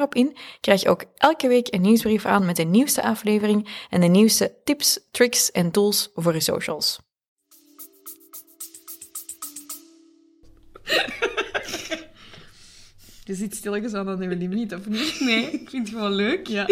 daarop 0.01 0.15
in, 0.15 0.37
krijg 0.61 0.81
je 0.81 0.89
ook 0.89 1.05
elke 1.17 1.47
week 1.47 1.73
een 1.73 1.81
nieuwsbrief 1.81 2.25
aan 2.25 2.45
met 2.45 2.55
de 2.55 2.63
nieuwste 2.63 3.03
aflevering 3.03 3.85
en 3.89 4.01
de 4.01 4.07
nieuwste 4.07 4.53
tips, 4.63 4.99
tricks 5.11 5.51
en 5.51 5.71
tools 5.71 6.09
voor 6.15 6.33
je 6.33 6.39
socials. 6.39 6.99
Je 13.23 13.37
zit 13.37 13.55
stilletjes 13.55 13.93
aan 13.93 14.09
aan 14.09 14.21
uw 14.21 14.37
limiet, 14.37 14.73
of 14.73 14.87
niet? 14.87 15.19
Nee, 15.19 15.51
ik 15.51 15.69
vind 15.69 15.87
het 15.87 15.97
gewoon 15.97 16.15
leuk. 16.15 16.47
Ja. 16.47 16.65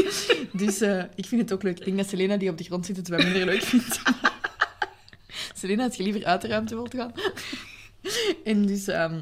Dus 0.52 0.82
eh, 0.82 1.04
ik 1.16 1.26
vind 1.26 1.42
het 1.42 1.54
ook 1.54 1.64
leuk. 1.64 1.80
Ik 1.80 1.86
denk 1.86 1.98
dat 1.98 2.10
Selena, 2.10 2.38
die 2.38 2.50
op 2.50 2.58
de 2.58 2.64
grond 2.64 2.86
zit, 2.86 2.98
het 2.98 3.08
wel 3.08 3.24
minder 3.24 3.46
leuk 3.46 3.62
vindt. 3.62 4.02
Selena, 5.60 5.84
als 5.84 5.96
je 5.96 6.04
liever 6.04 6.26
uit 6.26 6.42
de 6.42 6.48
ruimte 6.48 6.76
wilt 6.76 6.96
gaan. 6.96 7.12
en 8.44 8.66
dus... 8.66 8.88
ehm, 8.88 9.22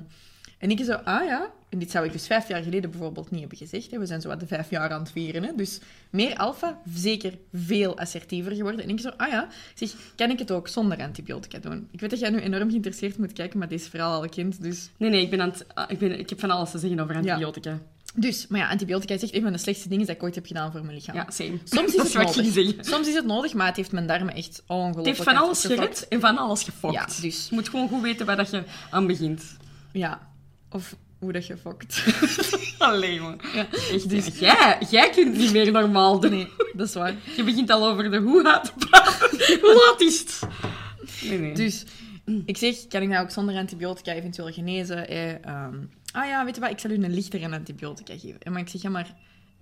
en 0.58 0.72
ik 0.72 0.84
zo, 0.84 0.94
ah 0.94 1.26
ja. 1.26 1.52
En 1.78 1.84
dit 1.84 1.92
zou 1.92 2.06
ik 2.06 2.12
dus 2.12 2.28
vijf 2.28 2.48
jaar 2.48 2.64
geleden 2.64 2.90
bijvoorbeeld 2.92 3.32
niet 3.32 3.40
hebben 3.40 3.58
gezegd. 3.58 3.92
Hè. 3.92 4.00
We 4.00 4.06
zijn 4.06 4.22
zo 4.22 4.28
wat 4.28 4.40
de 4.40 4.48
vijf 4.48 4.70
jaar 4.70 4.90
aan 4.90 5.00
het 5.00 5.12
vieren. 5.12 5.44
Hè. 5.44 5.52
Dus 5.56 5.80
meer 6.10 6.36
alfa, 6.36 6.80
zeker 6.94 7.34
veel 7.54 7.98
assertiever 7.98 8.56
geworden. 8.56 8.84
En 8.84 8.90
ik 8.90 9.00
zo, 9.00 9.10
ah 9.18 9.30
ja. 9.30 9.48
Zeg, 9.76 9.94
kan 10.16 10.30
ik 10.30 10.40
het 10.40 10.52
ook 10.52 10.68
zonder 10.68 10.98
antibiotica 10.98 11.60
doen? 11.60 11.88
Ik 11.92 12.00
weet 12.00 12.10
dat 12.10 12.20
jij 12.20 12.30
nu 12.30 12.40
enorm 12.40 12.70
geïnteresseerd 12.70 13.18
moet 13.18 13.34
kijken, 13.34 13.60
maar 13.60 13.68
deze 13.68 13.90
verhaal 13.90 14.22
al 14.22 14.30
kind. 14.30 14.62
Dus 14.62 14.90
Nee, 14.98 15.10
nee, 15.10 15.22
ik, 15.22 15.30
ben 15.30 15.42
aan 15.42 15.50
het, 15.50 15.66
ah, 15.74 15.92
ik, 15.92 16.00
ben, 16.00 16.20
ik 16.20 16.30
heb 16.30 16.40
van 16.40 16.52
alles 16.52 16.72
te 16.72 16.78
zeggen 16.78 17.00
over 17.00 17.16
antibiotica. 17.16 17.80
Dus, 18.16 18.48
maar 18.48 18.60
ja, 18.60 18.70
antibiotica 18.70 19.14
is 19.14 19.24
echt 19.24 19.34
een 19.34 19.42
van 19.42 19.52
de 19.52 19.58
slechtste 19.58 19.90
dingen 19.90 20.06
dat 20.06 20.16
ik 20.16 20.24
ooit 20.24 20.36
heb 20.36 20.46
gedaan 20.46 20.72
voor 20.72 20.82
mijn 20.82 20.96
lichaam. 20.96 21.16
Ja, 21.16 21.26
same. 21.30 21.60
Soms 21.64 21.96
is 21.96 22.04
het 22.14 22.36
nodig. 22.36 22.86
Soms 22.86 23.08
is 23.08 23.14
het 23.14 23.26
nodig, 23.26 23.54
maar 23.54 23.68
het 23.68 23.76
heeft 23.76 23.92
mijn 23.92 24.08
darmen 24.08 24.34
echt 24.34 24.64
ongelooflijk 24.68 25.08
Het 25.08 25.18
heeft 25.18 25.30
van 25.30 25.38
alles 25.38 25.66
gered 25.66 26.08
en 26.08 26.20
van 26.20 26.38
alles 26.38 26.64
gefokt. 26.64 26.94
Ja, 26.94 27.06
dus- 27.22 27.48
Je 27.50 27.56
moet 27.56 27.70
gewoon 27.70 27.90
goed 27.90 28.02
weten 28.02 28.26
waar 28.26 28.36
dat 28.36 28.50
je 28.50 28.64
aan 28.90 29.08
begint. 29.08 29.58
Ja. 29.92 30.30
Of 30.70 30.96
hoe 31.20 31.32
dat 31.32 31.48
je 31.48 31.58
fokt. 31.58 32.04
Alleen. 32.78 33.42
Echt, 33.92 34.10
dus... 34.10 34.40
jij, 34.40 34.78
jij 34.90 35.10
kunt 35.10 35.38
niet 35.38 35.52
meer 35.52 35.72
normaal 35.72 36.20
doen. 36.20 36.32
Nee, 36.32 36.48
dat 36.74 36.88
is 36.88 36.94
waar. 36.94 37.16
Je 37.36 37.44
begint 37.44 37.70
al 37.70 37.88
over 37.88 38.12
de 38.12 38.18
hoe 38.18 38.44
gaat 38.44 38.64
te 38.64 38.88
praten. 38.90 39.30
hoe 39.62 39.86
laat 39.86 40.02
is 40.02 40.20
het? 40.20 40.40
Nee, 41.22 41.40
nee. 41.40 41.54
Dus 41.54 41.86
ik 42.46 42.58
zeg, 42.58 42.88
kan 42.88 43.02
ik 43.02 43.08
nou 43.08 43.24
ook 43.24 43.32
zonder 43.32 43.56
antibiotica 43.56 44.14
eventueel 44.14 44.52
genezen? 44.52 45.08
Eh, 45.08 45.46
ehm, 45.46 45.76
ah 46.12 46.26
ja, 46.26 46.46
weet 46.46 46.56
je 46.56 46.62
wat, 46.62 46.72
ik 46.72 46.80
zal 46.80 46.92
u 46.92 46.94
een 46.94 47.14
lichtere 47.14 47.52
antibiotica 47.52 48.18
geven. 48.18 48.42
En 48.42 48.52
maar 48.52 48.62
ik 48.62 48.70
zeg, 48.70 48.82
ja, 48.82 48.90
maar 48.90 49.16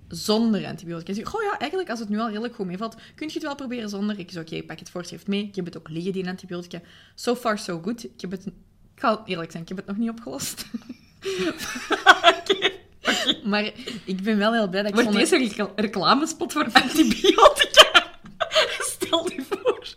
zonder 0.07 0.65
antibiotica. 0.65 1.13
Ze 1.13 1.19
zeggen, 1.19 1.39
goh 1.39 1.51
ja, 1.51 1.57
eigenlijk 1.59 1.89
als 1.89 1.99
het 1.99 2.09
nu 2.09 2.19
al 2.19 2.27
redelijk 2.27 2.55
goed 2.55 2.65
meevalt, 2.65 2.95
kun 3.15 3.27
je 3.27 3.33
het 3.33 3.43
wel 3.43 3.55
proberen 3.55 3.89
zonder. 3.89 4.19
Ik 4.19 4.31
zeg, 4.31 4.41
oké, 4.41 4.63
pak 4.63 4.79
het 4.79 4.89
voorschrift 4.89 5.27
mee. 5.27 5.43
Ik 5.43 5.55
heb 5.55 5.65
het 5.65 5.77
ook 5.77 5.89
liggen, 5.89 6.13
die 6.13 6.27
antibiotica. 6.27 6.81
So 7.15 7.35
far, 7.35 7.57
so 7.57 7.81
good. 7.81 8.03
Ik 8.03 8.21
heb 8.21 8.31
het... 8.31 8.45
Ik 8.45 9.01
ga 9.01 9.21
eerlijk 9.25 9.51
zijn, 9.51 9.63
ik 9.63 9.69
heb 9.69 9.77
het 9.77 9.87
nog 9.87 9.97
niet 9.97 10.09
opgelost. 10.09 10.65
Maar 13.43 13.71
ik 14.05 14.21
ben 14.23 14.37
wel 14.37 14.53
heel 14.53 14.67
blij 14.67 14.81
dat 14.81 14.89
ik 14.97 15.03
Wordt 15.03 15.17
deze 15.17 15.37
recla- 15.37 15.71
reclamespot 15.75 16.53
voor 16.53 16.67
antibiotica? 16.83 18.03
Stel 18.79 19.31
je 19.31 19.43
voor. 19.49 19.95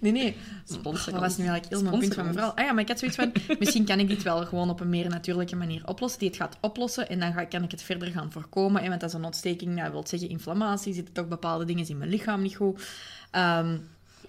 Nee, 0.00 0.12
nee. 0.12 0.36
Sponsor 0.64 1.12
Dat 1.12 1.20
was 1.20 1.36
nu 1.36 1.46
eigenlijk 1.46 1.74
heel 1.74 1.82
mijn 1.90 1.98
punt 2.00 2.14
van 2.14 2.22
mijn 2.22 2.34
verhaal. 2.34 2.56
Ah 2.56 2.64
ja, 2.64 2.72
maar 2.72 2.82
ik 2.82 2.88
had 2.88 2.98
zoiets 2.98 3.16
van... 3.16 3.32
Misschien 3.58 3.84
kan 3.84 3.98
ik 3.98 4.08
dit 4.08 4.22
wel 4.22 4.46
gewoon 4.46 4.70
op 4.70 4.80
een 4.80 4.88
meer 4.88 5.08
natuurlijke 5.08 5.56
manier 5.56 5.82
oplossen. 5.86 6.18
Die 6.20 6.28
het 6.28 6.36
gaat 6.36 6.56
oplossen. 6.60 7.08
En 7.08 7.20
dan 7.20 7.32
ga, 7.32 7.44
kan 7.44 7.62
ik 7.62 7.70
het 7.70 7.82
verder 7.82 8.08
gaan 8.08 8.32
voorkomen. 8.32 8.82
En 8.82 8.88
want 8.88 9.00
dat 9.00 9.10
is 9.10 9.16
een 9.16 9.24
ontsteking. 9.24 9.70
Nou, 9.70 9.82
dat 9.82 9.92
wil 9.92 10.06
zeggen 10.06 10.28
inflammatie. 10.28 10.94
Zitten 10.94 11.14
toch 11.14 11.28
bepaalde 11.28 11.64
dingen 11.64 11.88
in 11.88 11.98
mijn 11.98 12.10
lichaam 12.10 12.42
niet 12.42 12.56
goed. 12.56 12.82
Ehm, 13.30 13.76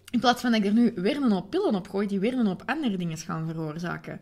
in 0.10 0.19
plaats 0.19 0.41
van 0.41 0.51
dat 0.51 0.60
ik 0.60 0.65
er 0.67 0.74
nu 0.74 0.91
weer 0.95 1.15
een 1.15 1.31
hoop 1.31 1.50
pillen 1.50 1.75
op 1.75 1.89
gooi, 1.89 2.07
die 2.07 2.19
weer 2.19 2.33
een 2.33 2.45
hoop 2.48 2.63
andere 2.65 2.98
dingen 2.98 3.17
gaan 3.17 3.48
veroorzaken. 3.48 4.21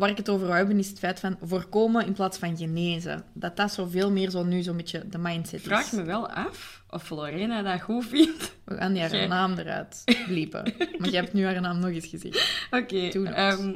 Waar 0.00 0.10
ik 0.10 0.16
het 0.16 0.28
over 0.28 0.46
wil 0.46 0.54
hebben, 0.54 0.78
is 0.78 0.88
het 0.88 0.98
feit 0.98 1.20
van 1.20 1.36
voorkomen 1.42 2.06
in 2.06 2.12
plaats 2.12 2.38
van 2.38 2.56
genezen. 2.56 3.24
Dat 3.32 3.56
dat 3.56 3.72
zoveel 3.72 4.10
meer 4.10 4.30
zo 4.30 4.42
nu 4.44 4.62
zo'n 4.62 4.76
beetje 4.76 5.08
de 5.10 5.18
mindset 5.18 5.52
is. 5.54 5.60
Ik 5.60 5.66
vraag 5.66 5.92
me 5.92 6.02
wel 6.02 6.28
af 6.30 6.82
of 6.90 7.10
Lorena 7.10 7.62
dat 7.62 7.80
goed 7.80 8.06
vindt. 8.06 8.52
We 8.64 8.74
gaan 8.76 8.92
die 8.92 9.02
haar 9.02 9.14
Jij- 9.16 9.26
naam 9.26 9.58
eruit 9.58 10.02
bliepen. 10.26 10.72
Maar 10.98 11.10
je 11.10 11.16
hebt 11.16 11.32
nu 11.32 11.44
haar 11.44 11.60
naam 11.60 11.78
nog 11.78 11.90
eens 11.90 12.06
gezegd. 12.06 12.66
Oké. 12.70 13.08
Dat. 13.12 13.24
ehm, 13.34 13.74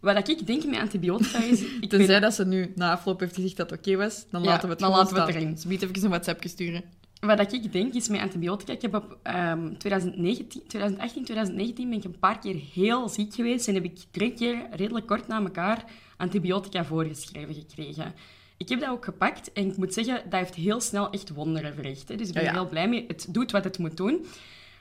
wat 0.00 0.28
ik 0.28 0.46
denk 0.46 0.64
met 0.64 0.78
antibiotica 0.78 1.38
is... 1.42 1.60
Ik 1.80 1.88
Tenzij 1.88 2.06
ben- 2.06 2.20
dat 2.20 2.34
ze 2.34 2.46
nu 2.46 2.72
na 2.74 2.92
afloop 2.92 3.20
heeft 3.20 3.34
gezegd 3.34 3.56
dat 3.56 3.70
het 3.70 3.78
oké 3.78 3.96
was, 3.96 4.24
dan 4.30 4.42
Ja, 4.42 4.48
laten 4.48 4.64
we 4.64 4.70
het 4.70 4.78
dan 4.78 4.90
laten 4.90 5.14
we 5.14 5.20
het 5.20 5.28
erin. 5.34 5.58
Ze 5.58 5.68
biedt 5.68 5.82
even 5.82 6.02
een 6.02 6.08
WhatsAppje 6.08 6.48
sturen. 6.48 6.82
Wat 7.26 7.52
ik 7.52 7.72
denk 7.72 7.94
is 7.94 8.08
met 8.08 8.20
antibiotica. 8.20 8.72
Ik 8.72 8.82
heb 8.82 8.94
op 8.94 9.18
ehm 9.22 9.76
2019, 9.76 10.62
2018, 10.66 11.24
2019 11.24 11.88
ben 11.88 11.98
ik 11.98 12.04
een 12.04 12.18
paar 12.18 12.38
keer 12.38 12.54
heel 12.74 13.08
ziek 13.08 13.34
geweest 13.34 13.68
en 13.68 13.74
heb 13.74 13.84
ik 13.84 13.98
drie 14.10 14.32
keer 14.32 14.66
redelijk 14.70 15.06
kort 15.06 15.28
na 15.28 15.40
elkaar 15.40 15.84
antibiotica 16.16 16.84
voorgeschreven 16.84 17.54
gekregen. 17.54 18.14
Ik 18.56 18.68
heb 18.68 18.80
dat 18.80 18.88
ook 18.88 19.04
gepakt 19.04 19.52
en 19.52 19.66
ik 19.70 19.76
moet 19.76 19.94
zeggen, 19.94 20.22
dat 20.30 20.40
heeft 20.40 20.54
heel 20.54 20.80
snel 20.80 21.10
echt 21.10 21.30
wonderen 21.30 21.74
verricht. 21.74 22.08
Hè. 22.08 22.16
Dus 22.16 22.28
ik 22.28 22.34
ben 22.34 22.42
Ja, 22.42 22.50
ja. 22.50 22.54
heel 22.54 22.68
blij 22.68 22.88
mee. 22.88 23.04
Het 23.06 23.26
doet 23.30 23.50
wat 23.50 23.64
het 23.64 23.78
moet 23.78 23.96
doen. 23.96 24.26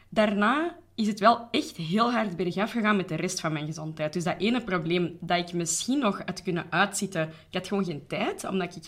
Daarna 0.09 0.77
is 0.95 1.07
het 1.07 1.19
wel 1.19 1.47
echt 1.51 1.77
heel 1.77 2.11
hard 2.11 2.35
bergaf 2.35 2.71
gegaan 2.71 2.95
met 2.95 3.07
de 3.07 3.15
rest 3.15 3.39
van 3.39 3.53
mijn 3.53 3.65
gezondheid. 3.65 4.13
Dus 4.13 4.23
dat 4.23 4.35
ene 4.37 4.63
probleem 4.63 5.17
dat 5.19 5.37
ik 5.49 5.53
misschien 5.53 5.99
nog 5.99 6.21
had 6.25 6.43
kunnen 6.43 6.65
uitzitten, 6.69 7.21
ik 7.27 7.53
had 7.53 7.67
gewoon 7.67 7.85
geen 7.85 8.07
tijd, 8.07 8.43
omdat 8.43 8.75
ik 8.75 8.83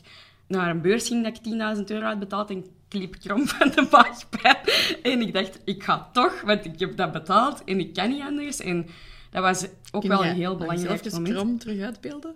naar 0.47 0.69
een 0.69 0.81
beurs 0.81 1.07
ging 1.07 1.23
dat 1.23 1.38
ik 1.38 1.77
10.000 1.77 1.83
euro 1.85 2.05
had 2.05 2.19
betaald 2.19 2.50
en 2.50 2.57
ik 2.57 2.65
liep 2.89 3.19
krom 3.19 3.47
van 3.57 3.69
de 3.75 3.88
buikpijn. 3.89 4.57
En 5.03 5.21
ik 5.21 5.33
dacht, 5.33 5.59
ik 5.65 5.83
ga 5.83 6.09
toch, 6.13 6.41
want 6.41 6.65
ik 6.65 6.79
heb 6.79 6.97
dat 6.97 7.12
betaald 7.12 7.63
en 7.63 7.79
ik 7.79 7.93
kan 7.93 8.09
niet 8.09 8.21
anders. 8.21 8.59
En 8.59 8.88
dat 9.31 9.41
was 9.41 9.65
ook 9.91 10.01
Kun 10.01 10.09
wel 10.09 10.25
een 10.25 10.35
heel 10.35 10.55
belangrijk 10.57 11.05
even 11.05 11.12
moment. 11.21 11.35
krom 11.35 11.57
terug 11.59 11.81
uitbeelden? 11.81 12.35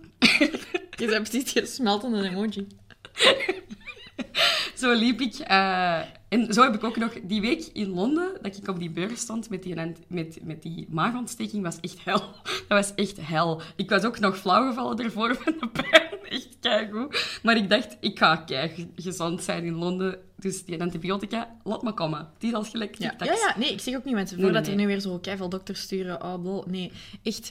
je 0.98 1.06
hebt 1.10 1.30
precies 1.30 1.52
gesmeltende 1.52 2.28
emoji. 2.28 2.66
Zo 4.74 4.92
liep 4.92 5.20
ik. 5.20 5.34
eh, 5.34 6.00
en 6.28 6.52
zo 6.52 6.62
heb 6.62 6.74
ik 6.74 6.84
ook 6.84 6.96
nog 6.96 7.12
die 7.22 7.40
week 7.40 7.68
in 7.72 7.88
Londen, 7.88 8.38
dat 8.42 8.56
ik 8.56 8.68
op 8.68 8.78
die 8.78 8.90
beurs 8.90 9.20
stond 9.20 9.50
met 9.50 9.62
die, 9.62 9.74
met, 10.08 10.38
met 10.42 10.62
die 10.62 10.86
maagontsteking, 10.90 11.62
was 11.62 11.80
echt 11.80 12.04
hel. 12.04 12.18
Dat 12.68 12.78
was 12.78 12.94
echt 12.94 13.16
hel. 13.20 13.62
Ik 13.76 13.90
was 13.90 14.04
ook 14.04 14.18
nog 14.18 14.38
flauw 14.38 14.68
gevallen 14.68 14.98
ervoor 14.98 15.34
van 15.44 15.54
de 15.60 15.68
pijn. 15.68 16.06
Echt 16.28 16.48
keigoed. 16.60 17.38
Maar 17.42 17.56
ik 17.56 17.70
dacht, 17.70 17.96
ik 18.00 18.18
ga 18.18 18.36
kei 18.36 18.90
gezond 18.96 19.42
zijn 19.42 19.64
in 19.64 19.74
Londen. 19.74 20.18
Dus 20.36 20.64
die 20.64 20.80
antibiotica, 20.80 21.56
laat 21.64 21.82
me 21.82 21.92
komen. 21.92 22.18
Het 22.18 22.44
is 22.44 22.52
al 22.52 22.64
gelijk 22.64 22.98
Ja. 22.98 23.14
ja, 23.18 23.32
ja, 23.32 23.54
nee, 23.56 23.72
ik 23.72 23.80
zeg 23.80 23.96
ook 23.96 24.04
niet 24.04 24.14
mensen, 24.14 24.40
voordat 24.40 24.62
nee, 24.62 24.70
er 24.70 24.76
nee. 24.76 24.86
nu 24.86 24.92
weer 24.92 25.00
zo 25.00 25.18
keiveel 25.18 25.48
dokters 25.48 25.80
sturen, 25.80 26.22
oh, 26.22 26.34
bol, 26.34 26.64
nee, 26.66 26.92
echt 27.22 27.50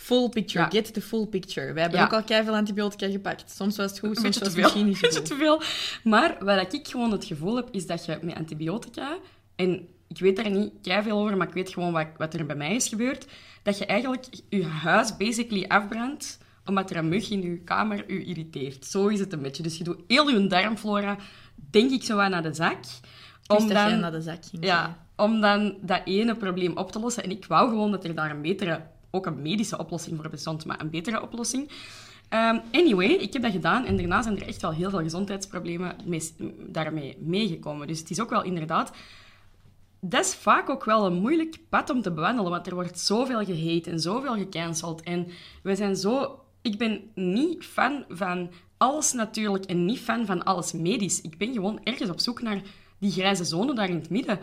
full 0.00 0.28
picture, 0.28 0.64
Ja. 0.64 0.70
get 0.70 0.94
the 0.94 1.00
full 1.00 1.26
picture. 1.26 1.72
Wij 1.72 1.82
hebben 1.82 2.00
Ja. 2.00 2.06
ook 2.06 2.12
al 2.12 2.22
keiveel 2.22 2.54
antibiotica 2.54 3.10
gepakt. 3.10 3.50
Soms 3.50 3.76
was 3.76 3.90
het 3.90 3.98
goed, 3.98 4.08
soms 4.16 4.22
beetje 4.22 4.40
was 4.40 4.48
het 4.48 4.56
misschien 4.62 4.86
niet 4.86 4.98
zo 4.98 5.22
te 5.22 5.34
veel. 5.36 5.62
Maar 6.04 6.36
wat 6.40 6.72
ik 6.72 6.88
gewoon 6.88 7.12
het 7.12 7.24
gevoel 7.24 7.56
heb, 7.56 7.68
is 7.70 7.86
dat 7.86 8.04
je 8.04 8.18
met 8.22 8.34
antibiotica... 8.34 9.18
En 9.56 9.88
ik 10.08 10.18
weet 10.18 10.36
daar 10.36 10.50
niet 10.50 10.72
veel 11.02 11.18
over, 11.18 11.36
maar 11.36 11.46
ik 11.48 11.54
weet 11.54 11.70
gewoon 11.72 11.92
wat, 11.92 12.06
wat 12.16 12.34
er 12.34 12.46
bij 12.46 12.56
mij 12.56 12.74
is 12.74 12.88
gebeurd. 12.88 13.26
Dat 13.62 13.78
je 13.78 13.86
eigenlijk 13.86 14.26
je 14.48 14.64
huis 14.64 15.16
basically 15.16 15.64
afbrandt, 15.68 16.38
omdat 16.64 16.90
er 16.90 16.96
een 16.96 17.08
mug 17.08 17.30
in 17.30 17.42
je 17.42 17.58
kamer 17.58 18.04
je 18.12 18.24
irriteert. 18.24 18.86
Zo 18.86 19.06
is 19.06 19.20
het 19.20 19.32
een 19.32 19.42
beetje. 19.42 19.62
Dus 19.62 19.78
je 19.78 19.84
doet 19.84 19.98
heel 20.06 20.28
je 20.30 20.46
darmflora, 20.46 21.16
denk 21.70 21.90
ik, 21.90 22.02
zo 22.02 22.16
wat 22.16 22.28
naar 22.30 22.42
de 22.42 22.54
zak. 22.54 22.76
Om 23.46 23.68
dan, 23.68 24.00
naar 24.00 24.10
de 24.10 24.20
zak 24.20 24.44
ging. 24.50 24.64
ja, 24.64 25.06
om 25.16 25.40
dan 25.40 25.76
dat 25.80 26.00
ene 26.04 26.36
probleem 26.36 26.76
op 26.76 26.92
te 26.92 26.98
lossen. 27.00 27.22
En 27.24 27.30
ik 27.30 27.44
wou 27.46 27.68
gewoon 27.68 27.90
dat 27.90 28.04
er 28.04 28.14
daar 28.14 28.30
een 28.30 28.42
betere, 28.42 28.80
ook 29.10 29.26
een 29.26 29.42
medische 29.42 29.78
oplossing 29.78 30.16
voor 30.16 30.30
bestond, 30.30 30.64
maar 30.64 30.80
een 30.80 30.90
betere 30.90 31.22
oplossing. 31.22 31.70
Ehm, 32.28 32.58
anyway, 32.72 33.08
ik 33.08 33.32
heb 33.32 33.42
dat 33.42 33.52
gedaan 33.52 33.84
en 33.84 33.96
daarna 33.96 34.22
zijn 34.22 34.36
er 34.36 34.46
echt 34.46 34.62
wel 34.62 34.72
heel 34.72 34.90
veel 34.90 35.02
gezondheidsproblemen 35.02 35.96
mee, 36.04 36.32
daarmee 36.66 37.16
meegekomen. 37.20 37.86
Dus 37.86 37.98
het 37.98 38.10
is 38.10 38.20
ook 38.20 38.30
wel 38.30 38.42
inderdaad... 38.42 38.92
Dat 40.00 40.24
is 40.24 40.34
vaak 40.34 40.70
ook 40.70 40.84
wel 40.84 41.06
een 41.06 41.20
moeilijk 41.20 41.58
pad 41.68 41.90
om 41.90 42.02
te 42.02 42.12
bewandelen, 42.12 42.50
want 42.50 42.66
er 42.66 42.74
wordt 42.74 42.98
zoveel 42.98 43.44
gehate 43.44 43.90
en 43.90 44.00
zoveel 44.00 44.34
gecanceld. 44.34 45.02
En 45.02 45.26
we 45.62 45.76
zijn 45.76 45.96
zo... 45.96 46.40
Ik 46.62 46.78
ben 46.78 47.00
niet 47.14 47.64
fan 47.64 48.04
van 48.08 48.50
alles 48.76 49.12
natuurlijk 49.12 49.64
en 49.64 49.84
niet 49.84 49.98
fan 49.98 50.26
van 50.26 50.44
alles 50.44 50.72
medisch. 50.72 51.20
Ik 51.20 51.38
ben 51.38 51.52
gewoon 51.52 51.80
ergens 51.84 52.10
op 52.10 52.20
zoek 52.20 52.42
naar 52.42 52.62
die 52.98 53.10
grijze 53.10 53.44
zone 53.44 53.74
daar 53.74 53.88
in 53.88 53.96
het 53.96 54.10
midden. 54.10 54.38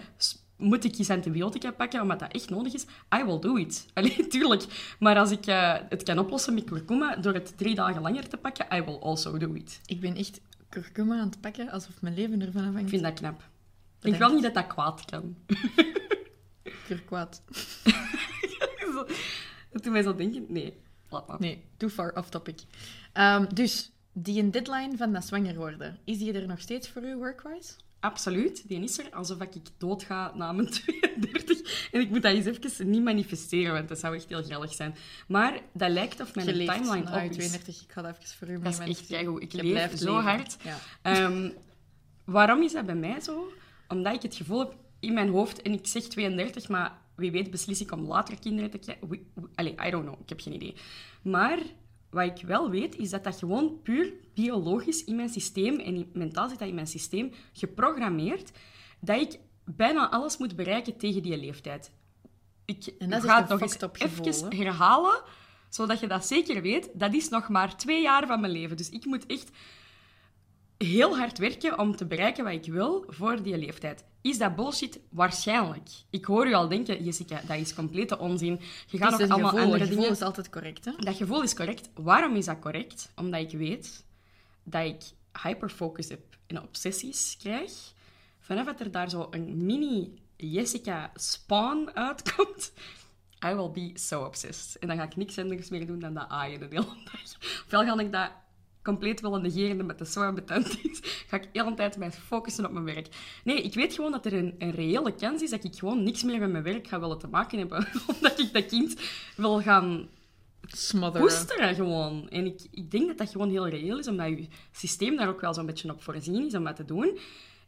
Moet 0.58 0.84
ik 0.84 0.98
eens 0.98 1.10
antibiotica 1.10 1.72
pakken 1.72 2.02
omdat 2.02 2.20
dat 2.20 2.32
echt 2.32 2.50
nodig 2.50 2.74
is? 2.74 2.86
I 3.16 3.24
will 3.24 3.40
do 3.40 3.56
it. 3.56 3.86
Allee, 3.94 4.28
tuurlijk. 4.28 4.96
Maar 5.00 5.18
als 5.18 5.32
ik 5.32 5.46
eh, 5.46 5.76
het 5.90 6.04
kan 6.04 6.20
oplossen 6.20 6.54
met 6.54 6.64
kurkuma 6.64 7.16
door 7.16 7.34
het 7.34 7.58
drie 7.58 7.76
dagen 7.76 8.02
langer 8.02 8.28
te 8.28 8.38
pakken, 8.38 8.66
I 8.74 8.82
will 8.82 9.00
also 9.00 9.38
do 9.38 9.54
it. 9.54 9.80
Ik 9.86 10.00
ben 10.00 10.16
echt 10.16 10.42
kurkuma 10.70 11.20
aan 11.20 11.30
het 11.30 11.42
pakken, 11.42 11.70
alsof 11.70 12.02
mijn 12.02 12.16
leven 12.16 12.42
ervan 12.42 12.62
afhangt. 12.62 12.82
Ik 12.82 12.90
vind 12.90 13.04
dat 13.04 13.14
knap. 13.14 13.44
Ik 14.02 14.16
wel 14.16 14.34
niet 14.34 14.44
dat 14.44 14.54
dat 14.54 14.68
kwaad 14.68 15.06
kan. 15.06 15.36
Kurkwaad. 16.88 17.42
Dat 19.72 19.84
doet 19.84 19.94
mij 19.94 20.04
zo 20.04 20.16
denken. 20.16 20.46
Nee, 20.48 20.78
laat 21.10 21.28
maar. 21.28 21.40
Nee, 21.40 21.64
too 21.78 21.90
far 21.90 22.14
off 22.14 22.30
topic. 22.30 22.62
Ehm, 23.14 23.46
dus, 23.54 23.92
die 24.14 24.42
een 24.42 24.52
deadline 24.52 24.98
van 24.98 25.14
dat 25.14 25.26
zwanger 25.26 25.56
worden, 25.56 25.98
is 26.04 26.18
die 26.18 26.34
er 26.34 26.48
nog 26.48 26.60
steeds 26.60 26.90
voor 26.90 27.04
u, 27.04 27.16
workwise? 27.16 27.74
Absoluut, 28.06 28.68
die 28.68 28.84
is 28.84 29.00
er. 29.00 29.10
Alsof 29.12 29.42
ik 29.42 29.52
doodga 29.78 30.32
na 30.36 30.52
mijn 30.52 30.70
32. 30.70 31.90
En 31.92 32.02
ik 32.02 32.10
moet 32.10 32.22
dat 32.22 32.34
eens 32.34 32.46
even 32.46 32.90
niet 32.90 33.04
manifesteren, 33.04 33.74
want 33.74 33.88
dat 33.88 34.00
zou 34.00 34.16
echt 34.16 34.30
heel 34.30 34.44
grillig 34.44 34.74
zijn. 34.74 34.96
Maar 35.28 35.60
dat 35.74 35.90
lijkt 35.92 36.22
of 36.22 36.36
mijn 36.36 36.48
timeline 36.48 36.96
je 36.96 37.26
op 37.26 37.30
is. 37.32 37.36
32, 37.38 37.82
ik 37.82 37.92
ga 37.92 38.02
dat 38.02 38.18
even 38.18 38.38
voor 38.38 38.48
u 38.48 38.60
Dat 38.60 38.74
is 38.74 38.80
echt 38.80 39.08
keigoed. 39.08 39.42
Ik 39.42 39.54
leef 39.54 39.98
zo 39.98 40.06
leven. 40.16 40.24
hard. 40.30 40.58
Ja. 40.64 40.78
Ehm, 41.02 41.50
waarom 42.26 42.62
is 42.62 42.72
dat 42.72 42.86
bij 42.86 42.96
mij 42.96 43.20
zo? 43.20 43.52
Omdat 43.88 44.14
ik 44.16 44.22
het 44.22 44.36
gevoel 44.36 44.60
heb 44.60 44.76
in 45.00 45.14
mijn 45.14 45.30
hoofd, 45.30 45.62
en 45.62 45.74
ik 45.74 45.88
zeg 45.88 46.04
32, 46.04 46.68
maar 46.70 46.98
wie 47.16 47.32
weet 47.32 47.52
beslis 47.52 47.82
ik 47.82 47.92
om 47.92 48.02
later 48.08 48.40
kinderen 48.40 48.70
te 48.72 48.78
krijgen. 48.78 49.10
We- 49.10 49.24
we- 49.34 49.48
Allee, 49.56 49.76
I 49.86 49.90
don't 49.90 50.06
know, 50.06 50.20
ik 50.22 50.30
heb 50.30 50.40
geen 50.42 50.54
idee. 50.54 50.74
Maar 51.22 51.60
wat 52.16 52.40
ik 52.40 52.46
wel 52.48 52.70
weet, 52.70 52.96
is 52.96 53.10
dat 53.10 53.24
dat 53.24 53.38
gewoon 53.38 53.82
puur 53.82 54.14
biologisch 54.34 55.04
in 55.04 55.16
mijn 55.16 55.30
systeem 55.30 55.80
en 55.80 56.10
mentaal 56.14 56.50
zit 56.50 56.60
dat 56.60 56.68
in 56.68 56.76
mijn 56.76 56.88
systeem 56.88 57.32
geprogrammeerd 57.54 58.52
dat 59.00 59.22
ik 59.22 59.40
bijna 59.64 60.10
alles 60.10 60.38
moet 60.38 60.56
bereiken 60.56 60.98
tegen 60.98 61.24
die 61.24 61.38
leeftijd. 61.38 61.92
Ik 62.66 62.86
En 63.00 63.10
dat 63.10 63.24
is 63.24 63.30
ga 63.30 63.42
het 63.42 63.50
nog 63.50 63.62
eens 63.62 63.78
even 63.94 64.56
herhalen, 64.56 65.22
zodat 65.70 66.00
je 66.00 66.08
dat 66.08 66.26
zeker 66.26 66.62
weet. 66.62 66.90
Dat 66.94 67.14
is 67.14 67.30
nog 67.30 67.50
maar 67.50 67.78
twee 67.78 68.02
jaar 68.02 68.28
van 68.28 68.40
mijn 68.40 68.52
leven. 68.52 68.78
Dus 68.78 68.90
ik 68.90 69.06
moet 69.06 69.26
echt 69.26 69.52
heel 70.78 71.18
hard 71.18 71.38
werken 71.38 71.80
om 71.80 71.96
te 71.96 72.06
bereiken 72.06 72.44
wat 72.44 72.54
ik 72.54 72.66
wil 72.66 73.04
voor 73.08 73.42
die 73.42 73.58
leeftijd. 73.58 74.06
Is 74.22 74.38
dat 74.38 74.56
bullshit? 74.56 75.00
Waarschijnlijk. 75.10 75.90
Ik 76.10 76.26
hoor 76.26 76.48
u 76.48 76.54
al 76.54 76.68
denken, 76.68 77.04
Jessica, 77.04 77.42
dat 77.48 77.58
is 77.58 77.74
complete 77.74 78.20
onzin. 78.20 78.60
Je 78.88 78.98
gaat 78.98 79.20
nog 79.20 79.30
allemaal 79.30 79.50
gevoel. 79.50 79.64
andere 79.64 79.82
Een 79.82 79.88
gevoel 79.88 80.02
dingen... 80.04 80.18
is 80.18 80.22
altijd 80.22 80.50
correct, 80.50 80.86
hè? 80.86 80.92
Dat 80.98 81.16
gevoel 81.16 81.44
is 81.44 81.54
correct. 81.54 81.90
Waarom 81.94 82.36
is 82.36 82.46
dat 82.46 82.60
correct? 82.60 83.12
Omdat 83.16 83.42
ik 83.42 83.58
weet 83.58 84.06
dat 84.64 84.86
ik 84.86 85.02
hyperfocus 85.42 86.10
heb 86.10 86.38
en 86.48 86.62
obsessies 86.62 87.38
krijg. 87.40 87.72
Vanaf 88.40 88.66
dat 88.66 88.80
er 88.80 88.92
daar 88.92 89.10
zo 89.10 89.28
een 89.32 89.66
mini 89.66 90.14
Jessica 90.38 91.12
spawn 91.16 91.90
uitkomt, 91.94 92.74
I 93.46 93.54
will 93.54 93.72
be 93.72 93.92
so 93.94 94.24
obsessed. 94.24 94.80
En 94.80 94.88
dan 94.88 94.98
ga 94.98 95.04
ik 95.04 95.16
niks 95.16 95.38
anders 95.38 95.70
meer 95.70 95.88
doen 95.88 96.00
dan 96.00 96.14
dat 96.14 96.30
aaien 96.30 96.60
de 96.60 96.66
hele 96.66 96.86
dag. 97.04 97.38
Ofwel 97.66 97.86
ga 97.86 98.00
ik 98.00 98.12
dat 98.12 98.32
compleet 98.86 99.22
willen 99.22 99.42
negeren 99.42 99.82
omdat 99.82 100.00
het 100.00 100.10
zo 100.10 100.24
ambetant 100.24 100.78
is, 100.84 101.00
ga 101.30 101.38
ik 101.38 101.54
de 101.54 101.62
hele 101.62 101.74
tijd 101.74 101.98
mij 101.98 102.12
focussen 102.12 102.66
op 102.66 102.72
mijn 102.72 102.86
werk. 102.86 103.08
Nee, 103.44 103.62
ik 103.62 103.74
weet 103.74 103.94
gewoon 103.94 104.12
dat 104.12 104.26
er 104.26 104.34
een, 104.34 104.56
een 104.58 104.72
reële 104.72 105.16
kans 105.16 105.42
is 105.42 105.50
dat 105.50 105.64
ik 105.64 105.76
gewoon 105.76 106.04
niks 106.04 106.24
meer 106.24 106.40
met 106.40 106.52
mijn 106.52 106.64
werk 106.64 106.88
ga 106.88 107.00
willen 107.00 107.20
te 107.20 107.28
maken 107.28 107.58
hebben. 107.58 107.88
Omdat 108.14 108.40
ik 108.40 108.54
dat 108.54 108.66
kind 108.66 108.96
wil 109.36 109.62
gaan 109.62 110.08
Smotheren. 110.62 111.28
koesteren 111.28 111.76
gewoon. 111.76 112.30
En 112.30 112.46
ik, 112.46 112.62
ik 112.72 112.92
denk 112.92 113.08
dat 113.08 113.18
dat 113.18 113.30
gewoon 113.30 113.50
heel 113.50 113.68
reëel 113.68 114.00
is, 114.00 114.08
omdat 114.08 114.28
je 114.28 114.48
systeem 114.72 115.16
daar 115.16 115.30
ook 115.30 115.42
wel 115.42 115.54
zo'n 115.54 115.66
beetje 115.66 115.92
op 115.92 116.04
voorzien 116.04 116.46
is 116.46 116.56
om 116.56 116.64
dat 116.64 116.76
te 116.76 116.86
doen. 116.86 117.18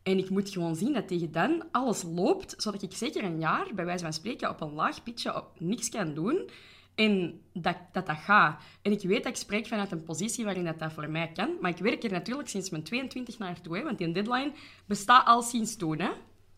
En 0.04 0.18
ik 0.18 0.30
moet 0.30 0.50
gewoon 0.50 0.76
zien 0.76 0.94
dat 0.94 1.08
tegen 1.08 1.32
dan 1.32 1.64
alles 1.72 2.04
loopt, 2.04 2.54
zodat 2.58 2.82
ik 2.82 2.94
zeker 2.94 3.24
een 3.24 3.40
jaar, 3.40 3.68
bij 3.76 3.86
wijze 3.86 4.04
van 4.04 4.14
spreken, 4.14 4.50
op 4.50 4.62
een 4.62 4.74
laag 4.74 5.04
pitje 5.04 5.36
op 5.36 5.50
niks 5.60 5.90
kan 5.90 6.14
doen. 6.14 6.50
En 6.98 7.42
dat, 7.54 7.78
dat 7.92 8.06
dat 8.06 8.18
gaat. 8.18 8.62
En 8.82 8.92
ik 8.92 9.02
weet 9.02 9.24
dat 9.24 9.32
ik 9.32 9.38
spreek 9.38 9.68
vanuit 9.68 9.92
een 9.92 10.04
positie 10.04 10.46
waarin 10.46 10.66
dat, 10.66 10.80
dat 10.80 10.94
voor 10.94 11.10
mij 11.10 11.32
kan. 11.34 11.50
Maar 11.62 11.72
ik 11.72 11.78
werk 11.78 12.04
er 12.04 12.12
natuurlijk 12.12 12.50
sinds 12.50 12.70
mijn 12.70 12.84
22 12.84 13.38
naartoe, 13.38 13.78
hè, 13.78 13.84
want 13.84 13.98
die 13.98 14.12
deadline 14.12 14.52
bestaat 14.86 15.28
al 15.28 15.42
sinds 15.42 15.76
toen. 15.76 16.00
Hè. 16.00 16.10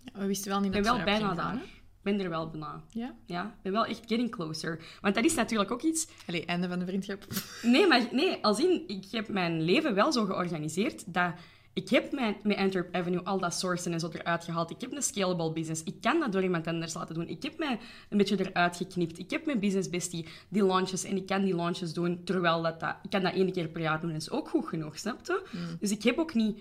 Ja, 0.04 0.20
we 0.20 0.26
wisten 0.26 0.52
wel 0.52 0.60
niet 0.60 0.76
Ik 0.76 0.84
dat 0.84 0.84
ben 0.84 0.94
het 0.94 1.06
wel 1.06 1.20
bijna 1.20 1.36
daar. 1.36 1.64
Ik 1.64 2.02
ben 2.02 2.20
er 2.20 2.30
wel 2.30 2.50
bijna. 2.50 2.84
Ja? 2.90 3.16
Ja, 3.26 3.46
ik 3.46 3.62
ben 3.62 3.72
wel 3.72 3.86
echt 3.86 4.00
getting 4.00 4.32
closer. 4.32 4.84
Want 5.02 5.16
dat 5.16 5.24
is 5.24 5.36
natuurlijk 5.36 5.72
ook 5.72 5.82
iets 5.82 6.08
Allee, 6.28 6.46
einde 6.46 6.68
van 6.68 6.80
de 6.80 6.86
vriendschap. 6.86 7.26
Nee, 7.62 7.88
maar 7.88 8.08
nee, 8.12 8.44
als 8.44 8.60
in, 8.60 8.84
ik 8.88 9.06
heb 9.12 9.28
mijn 9.28 9.62
leven 9.62 9.96
wel 9.96 10.12
zo 10.12 10.26
georganiseerd 10.26 11.14
dat 11.14 11.34
ik 11.74 11.90
heb 11.90 12.12
mijn, 12.12 12.36
met 12.44 12.58
Antwerp 12.58 12.96
Avenue 12.96 13.24
al 13.24 13.40
dat 13.40 13.54
sourcen 13.54 13.94
en 13.94 14.00
zo 14.00 14.10
eruit 14.12 14.44
gehaald. 14.44 14.72
Ik 14.72 14.82
heb 14.82 14.92
een 14.92 15.02
scalable 15.02 15.52
business. 15.52 15.84
Ik 15.84 16.02
kan 16.02 16.20
dat 16.20 16.32
door 16.32 16.44
iemand 16.44 16.68
anders 16.68 16.94
laten 16.94 17.16
doen. 17.16 17.28
Ik 17.28 17.44
heb 17.44 17.58
mij 17.58 17.80
een 18.10 18.18
beetje 18.18 18.50
eruit 18.50 18.78
geknipt. 18.78 19.20
Ik 19.20 19.30
heb 19.30 19.46
mijn 19.46 19.60
business 19.60 19.90
bestie 19.90 20.26
die 20.50 20.66
launches 20.66 21.04
en 21.04 21.16
ik 21.16 21.26
kan 21.26 21.44
die 21.44 21.56
launches 21.56 21.94
doen 21.94 22.24
terwijl 22.24 22.62
dat, 22.62 22.80
dat 22.80 22.96
ik 23.04 23.10
kan 23.10 23.22
dat 23.24 23.34
één 23.34 23.52
keer 23.52 23.68
per 23.68 23.82
jaar 23.82 24.02
doen. 24.02 24.12
Dat 24.12 24.22
is 24.22 24.30
ook 24.30 24.50
goed 24.50 24.68
genoeg, 24.68 24.98
snap 24.98 25.20
je? 25.26 25.42
Dus 25.80 25.92
ik 25.92 26.04
heb 26.04 26.18
ook 26.18 26.34
niet 26.34 26.60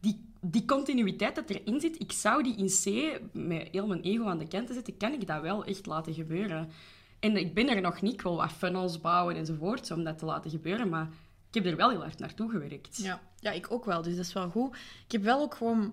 die, 0.00 0.24
die 0.40 0.64
continuïteit 0.64 1.34
dat 1.34 1.50
erin 1.50 1.80
zit. 1.80 2.00
Ik 2.00 2.12
zou 2.12 2.42
die 2.42 2.56
in 2.56 2.68
C 2.68 3.18
met 3.32 3.68
heel 3.70 3.86
mijn 3.86 4.00
ego 4.00 4.24
aan 4.24 4.38
de 4.38 4.48
kant 4.48 4.66
te 4.66 4.74
zetten, 4.74 4.96
kan 4.96 5.12
ik 5.12 5.26
dat 5.26 5.40
wel 5.40 5.64
echt 5.64 5.86
laten 5.86 6.14
gebeuren. 6.14 6.70
En 7.20 7.36
ik 7.36 7.54
ben 7.54 7.68
er 7.68 7.80
nog 7.80 8.00
niet. 8.00 8.12
Ik 8.12 8.22
wil 8.22 8.36
wat 8.36 8.52
funnels 8.52 9.00
bouwen 9.00 9.36
enzovoort 9.36 9.90
om 9.90 10.04
dat 10.04 10.18
te 10.18 10.24
laten 10.24 10.50
gebeuren, 10.50 10.88
maar 10.88 11.08
ik 11.50 11.54
heb 11.54 11.66
er 11.66 11.76
wel 11.76 11.90
heel 11.90 12.00
hard 12.00 12.18
naartoe 12.18 12.50
gewerkt. 12.50 12.96
Ja. 12.96 13.20
ja, 13.38 13.50
ik 13.50 13.70
ook 13.70 13.84
wel, 13.84 14.02
dus 14.02 14.16
dat 14.16 14.24
is 14.24 14.32
wel 14.32 14.50
goed. 14.50 14.76
Ik 15.04 15.12
heb 15.12 15.22
wel 15.22 15.40
ook 15.40 15.54
gewoon... 15.54 15.92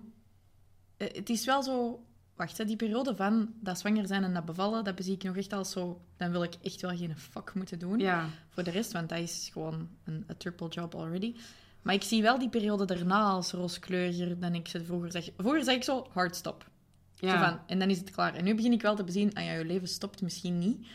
eh, 0.96 1.08
Het 1.14 1.30
is 1.30 1.44
wel 1.44 1.62
zo... 1.62 2.02
Wacht, 2.36 2.58
hè, 2.58 2.64
die 2.64 2.76
periode 2.76 3.16
van 3.16 3.54
dat 3.60 3.78
zwanger 3.78 4.06
zijn 4.06 4.24
en 4.24 4.34
dat 4.34 4.44
bevallen, 4.44 4.84
dat 4.84 4.94
bezie 4.94 5.14
ik 5.14 5.22
nog 5.22 5.36
echt 5.36 5.52
als 5.52 5.70
zo... 5.70 6.00
Dan 6.16 6.30
wil 6.30 6.42
ik 6.42 6.54
echt 6.62 6.80
wel 6.80 6.96
geen 6.96 7.18
fuck 7.18 7.54
moeten 7.54 7.78
doen 7.78 7.98
Ja. 7.98 8.28
voor 8.48 8.62
de 8.62 8.70
rest, 8.70 8.92
want 8.92 9.08
dat 9.08 9.18
is 9.18 9.50
gewoon 9.52 9.88
een 10.04 10.24
a 10.30 10.34
triple 10.38 10.68
job 10.68 10.94
already. 10.94 11.34
Maar 11.82 11.94
ik 11.94 12.02
zie 12.02 12.22
wel 12.22 12.38
die 12.38 12.48
periode 12.48 12.84
daarna 12.84 13.20
als 13.22 13.52
rooskleuriger 13.52 14.38
dan 14.40 14.54
ik 14.54 14.68
ze 14.68 14.84
vroeger 14.84 15.12
zag. 15.12 15.24
Vroeger 15.36 15.64
zag 15.64 15.74
ik 15.74 15.84
zo, 15.84 16.06
hard 16.12 16.36
stop. 16.36 16.68
Zo 17.14 17.26
Ja. 17.26 17.48
van, 17.50 17.60
en 17.66 17.78
dan 17.78 17.90
is 17.90 17.98
het 17.98 18.10
klaar. 18.10 18.34
En 18.34 18.44
nu 18.44 18.54
begin 18.54 18.72
ik 18.72 18.82
wel 18.82 18.96
te 18.96 19.04
bezien, 19.04 19.34
ah 19.34 19.44
ja, 19.44 19.52
je 19.52 19.64
leven 19.64 19.88
stopt 19.88 20.22
misschien 20.22 20.58
niet. 20.58 20.86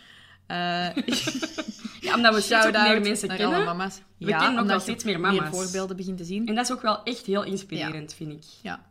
Eh 0.45 0.89
ja, 2.03 2.15
omdat 2.15 2.33
we 2.35 2.41
shout-out 2.41 2.87
meer 2.87 3.01
mensen 3.01 3.27
naar 3.27 3.37
kennen. 3.37 3.55
alle 3.55 3.65
mama's. 3.65 4.01
We 4.17 4.25
kennen 4.25 4.59
ook 4.59 4.67
wel 4.67 4.79
steeds 4.79 5.03
meer 5.03 5.19
mama's. 5.19 5.49
voorbeelden 5.49 5.95
begint 5.97 6.17
te 6.17 6.23
zien. 6.23 6.47
En 6.47 6.55
dat 6.55 6.65
is 6.65 6.71
ook 6.71 6.81
wel 6.81 7.03
echt 7.03 7.25
heel 7.25 7.43
inspirerend, 7.43 8.13
vind 8.13 8.31
ik. 8.31 8.43
Ja. 8.61 8.85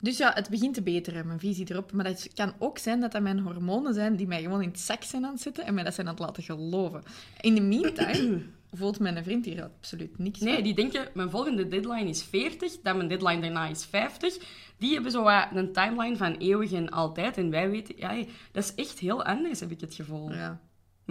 Dus 0.00 0.16
ja, 0.16 0.32
het 0.34 0.48
begint 0.48 0.74
te 0.74 0.82
beteren, 0.82 1.26
mijn 1.26 1.38
visie 1.38 1.66
erop. 1.70 1.92
Maar 1.92 2.04
het 2.04 2.30
kan 2.34 2.52
ook 2.58 2.78
zijn 2.78 3.00
dat 3.00 3.12
dat 3.12 3.22
mijn 3.22 3.38
hormonen 3.38 3.94
zijn 3.94 4.16
die 4.16 4.26
mij 4.26 4.42
gewoon 4.42 4.62
in 4.62 4.68
het 4.68 4.80
zak 4.80 5.02
zijn 5.02 5.24
aan 5.24 5.32
het 5.32 5.40
zitten 5.40 5.64
en 5.66 5.74
mij 5.74 5.84
dat 5.84 5.94
zijn 5.94 6.06
aan 6.06 6.14
het 6.14 6.22
laten 6.22 6.42
geloven. 6.42 7.02
In 7.40 7.54
de 7.54 7.60
meantime 7.60 8.42
voelt 8.72 8.98
mijn 9.00 9.24
vriend 9.24 9.44
hier 9.44 9.62
absoluut 9.62 10.18
niks 10.18 10.40
Nee, 10.40 10.54
van. 10.54 10.62
die 10.62 10.74
denken, 10.74 11.08
mijn 11.14 11.30
volgende 11.30 11.68
deadline 11.68 12.08
is 12.08 12.22
40, 12.22 12.72
dan 12.82 12.96
mijn 12.96 13.08
deadline 13.08 13.40
daarna 13.40 13.66
is 13.66 13.84
50. 13.84 14.36
Die 14.78 14.92
hebben 14.94 15.12
zo 15.12 15.22
wat 15.22 15.46
een 15.54 15.72
timeline 15.72 16.16
van 16.16 16.32
eeuwig 16.36 16.72
en 16.72 16.90
altijd. 16.90 17.36
En 17.36 17.50
wij 17.50 17.70
weten, 17.70 17.94
ja, 17.98 18.24
dat 18.52 18.64
is 18.64 18.74
echt 18.74 18.98
heel 18.98 19.24
anders, 19.24 19.60
heb 19.60 19.70
ik 19.70 19.80
het 19.80 19.94
gevoel. 19.94 20.32
Ja. 20.32 20.60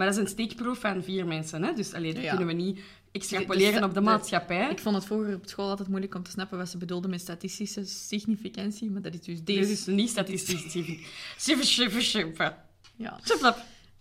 Maar 0.02 0.10
dat 0.10 0.20
is 0.20 0.26
een 0.26 0.36
steekproef 0.36 0.78
van 0.78 1.02
vier 1.02 1.26
mensen, 1.26 1.62
hè? 1.62 1.72
dus 1.72 1.92
alleen, 1.94 2.14
dat 2.14 2.22
Ja. 2.22 2.28
kunnen 2.36 2.46
we 2.56 2.62
niet 2.62 2.80
extrapoleren 3.12 3.72
Dus- 3.80 3.82
op 3.88 3.94
de 3.94 4.00
maatschappij. 4.00 4.70
Ik 4.70 4.78
vond 4.78 4.94
het 4.94 5.04
vroeger 5.04 5.34
op 5.34 5.46
school 5.46 5.68
altijd 5.68 5.88
moeilijk 5.88 6.14
om 6.14 6.22
te 6.22 6.30
snappen 6.30 6.58
wat 6.58 6.68
ze 6.68 6.78
bedoelden 6.78 7.10
met 7.10 7.20
statistische 7.20 7.84
significantie, 7.84 8.90
maar 8.90 9.02
dat 9.02 9.14
is 9.14 9.20
dus 9.20 9.42
deze. 9.44 9.60
Dit 9.60 9.68
is 9.70 9.86
niet 9.86 10.08
statistisch. 10.10 10.72
Super, 11.36 11.64
super, 11.64 12.02
super. 12.02 12.56
Ja. 12.96 13.18
Super, 13.22 13.54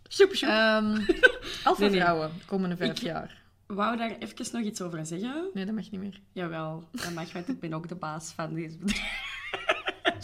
super, 0.07 0.35
super. 0.37 0.49
Ehm 0.55 0.85
alpha 1.63 1.81
Nee, 1.81 1.89
nee. 1.89 1.99
vrouwen, 1.99 2.31
komende 2.45 2.77
vijf 2.77 2.91
Ik- 2.91 2.97
jaar. 2.97 3.41
Wou 3.65 3.97
daar 3.97 4.15
even 4.19 4.45
nog 4.51 4.61
iets 4.63 4.81
over 4.81 5.05
zeggen? 5.05 5.49
Nee, 5.53 5.65
dat 5.65 5.75
mag 5.75 5.91
niet 5.91 6.01
meer. 6.01 6.19
Jawel, 6.31 6.87
dat 6.91 7.13
mag, 7.13 7.31
want 7.33 7.47
ik 7.49 7.59
ben 7.59 7.73
ook 7.73 7.87
de 7.87 7.95
baas 7.95 8.31
van 8.35 8.53
deze 8.53 8.77
bedrijf. 8.77 9.29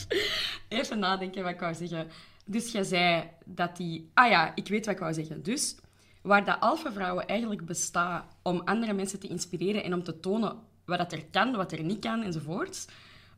Even 0.67 0.99
nadenken 0.99 1.43
wat 1.43 1.51
ik 1.51 1.59
wou 1.59 1.73
zeggen. 1.75 2.07
Dus 2.47 2.71
jij 2.71 2.83
zei 2.83 3.23
dat 3.45 3.77
die... 3.77 4.09
Ah 4.13 4.29
ja, 4.29 4.51
ik 4.55 4.67
weet 4.67 4.85
wat 4.85 4.93
ik 4.95 5.01
wou 5.01 5.13
zeggen. 5.13 5.43
Dus 5.43 5.75
waar 6.21 6.45
dat 6.45 6.59
alpha-vrouwen 6.59 7.27
eigenlijk 7.27 7.65
bestaat 7.65 8.25
om 8.41 8.61
andere 8.65 8.93
mensen 8.93 9.19
te 9.19 9.27
inspireren 9.27 9.83
en 9.83 9.93
om 9.93 10.03
te 10.03 10.19
tonen 10.19 10.55
wat 10.85 10.97
dat 10.97 11.11
er 11.11 11.25
kan, 11.31 11.55
wat 11.55 11.71
er 11.71 11.83
niet 11.83 11.99
kan, 11.99 12.23
enzovoorts. 12.23 12.85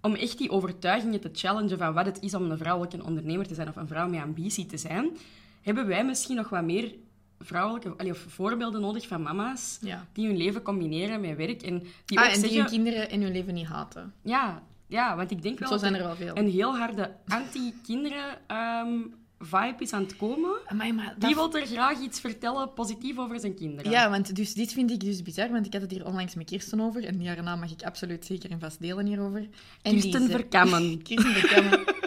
Om 0.01 0.15
echt 0.15 0.37
die 0.37 0.49
overtuigingen 0.51 1.19
te 1.19 1.29
challengen 1.33 1.77
van 1.77 1.93
wat 1.93 2.05
het 2.05 2.21
is 2.21 2.33
om 2.33 2.51
een 2.51 2.57
vrouwelijke 2.57 3.03
ondernemer 3.03 3.47
te 3.47 3.53
zijn 3.53 3.67
of 3.67 3.75
een 3.75 3.87
vrouw 3.87 4.07
met 4.07 4.21
ambitie 4.21 4.65
te 4.65 4.77
zijn, 4.77 5.17
hebben 5.61 5.87
wij 5.87 6.05
misschien 6.05 6.35
nog 6.35 6.49
wat 6.49 6.63
meer 6.63 6.95
vrouwelijke 7.39 7.89
allee, 7.97 8.11
of 8.11 8.25
voorbeelden 8.27 8.81
nodig 8.81 9.07
van 9.07 9.21
mama's 9.21 9.77
Ja. 9.81 10.07
die 10.13 10.27
hun 10.27 10.37
leven 10.37 10.61
combineren 10.61 11.21
met 11.21 11.37
werk 11.37 11.61
en 11.61 11.83
die 12.05 12.19
Ah, 12.19 12.25
ook 12.27 12.33
en 12.33 12.41
die 12.41 12.57
hun 12.57 12.65
kinderen 12.69 13.09
in 13.09 13.21
hun 13.21 13.31
leven 13.31 13.53
niet 13.53 13.67
haten. 13.67 14.13
Ja, 14.21 14.63
ja, 14.89 15.15
want 15.15 15.31
ik 15.31 15.41
denk 15.41 15.59
wel 15.59 15.67
Zo 15.67 15.73
dat 15.73 15.83
zijn 15.83 15.95
er 15.95 16.03
wel 16.03 16.15
veel. 16.15 16.37
een 16.37 16.49
heel 16.49 16.77
harde 16.77 17.15
anti-kinderen-vibe 17.27 19.75
is 19.83 19.93
aan 19.93 20.03
het 20.03 20.15
komen. 20.17 20.51
Amai, 20.65 20.93
maar 20.93 21.05
dat 21.17 21.21
Die 21.21 21.35
wil 21.35 21.53
er 21.55 21.65
graag 21.65 21.99
iets 21.99 22.19
vertellen 22.19 22.73
positief 22.73 23.17
over 23.17 23.39
zijn 23.39 23.55
kinderen. 23.55 23.91
Ja, 23.91 24.09
want 24.09 24.35
dus, 24.35 24.53
dit 24.53 24.73
vind 24.73 24.91
ik 24.91 24.99
dus 24.99 25.21
bizar, 25.21 25.49
want 25.51 25.65
ik 25.65 25.73
had 25.73 25.81
het 25.81 25.91
hier 25.91 26.05
onlangs 26.05 26.35
met 26.35 26.45
Kirsten 26.45 26.79
over. 26.79 27.05
En 27.05 27.23
daarna 27.23 27.55
mag 27.55 27.71
ik 27.71 27.83
absoluut 27.83 28.25
zeker 28.25 28.51
en 28.51 28.59
vast 28.59 28.81
delen 28.81 29.05
hierover. 29.05 29.47
En 29.81 29.93
die 29.95 30.01
Kirsten 30.01 30.29
Verkammen. 30.29 31.01
Kirsten 31.03 31.33
Verkammen. 31.33 31.79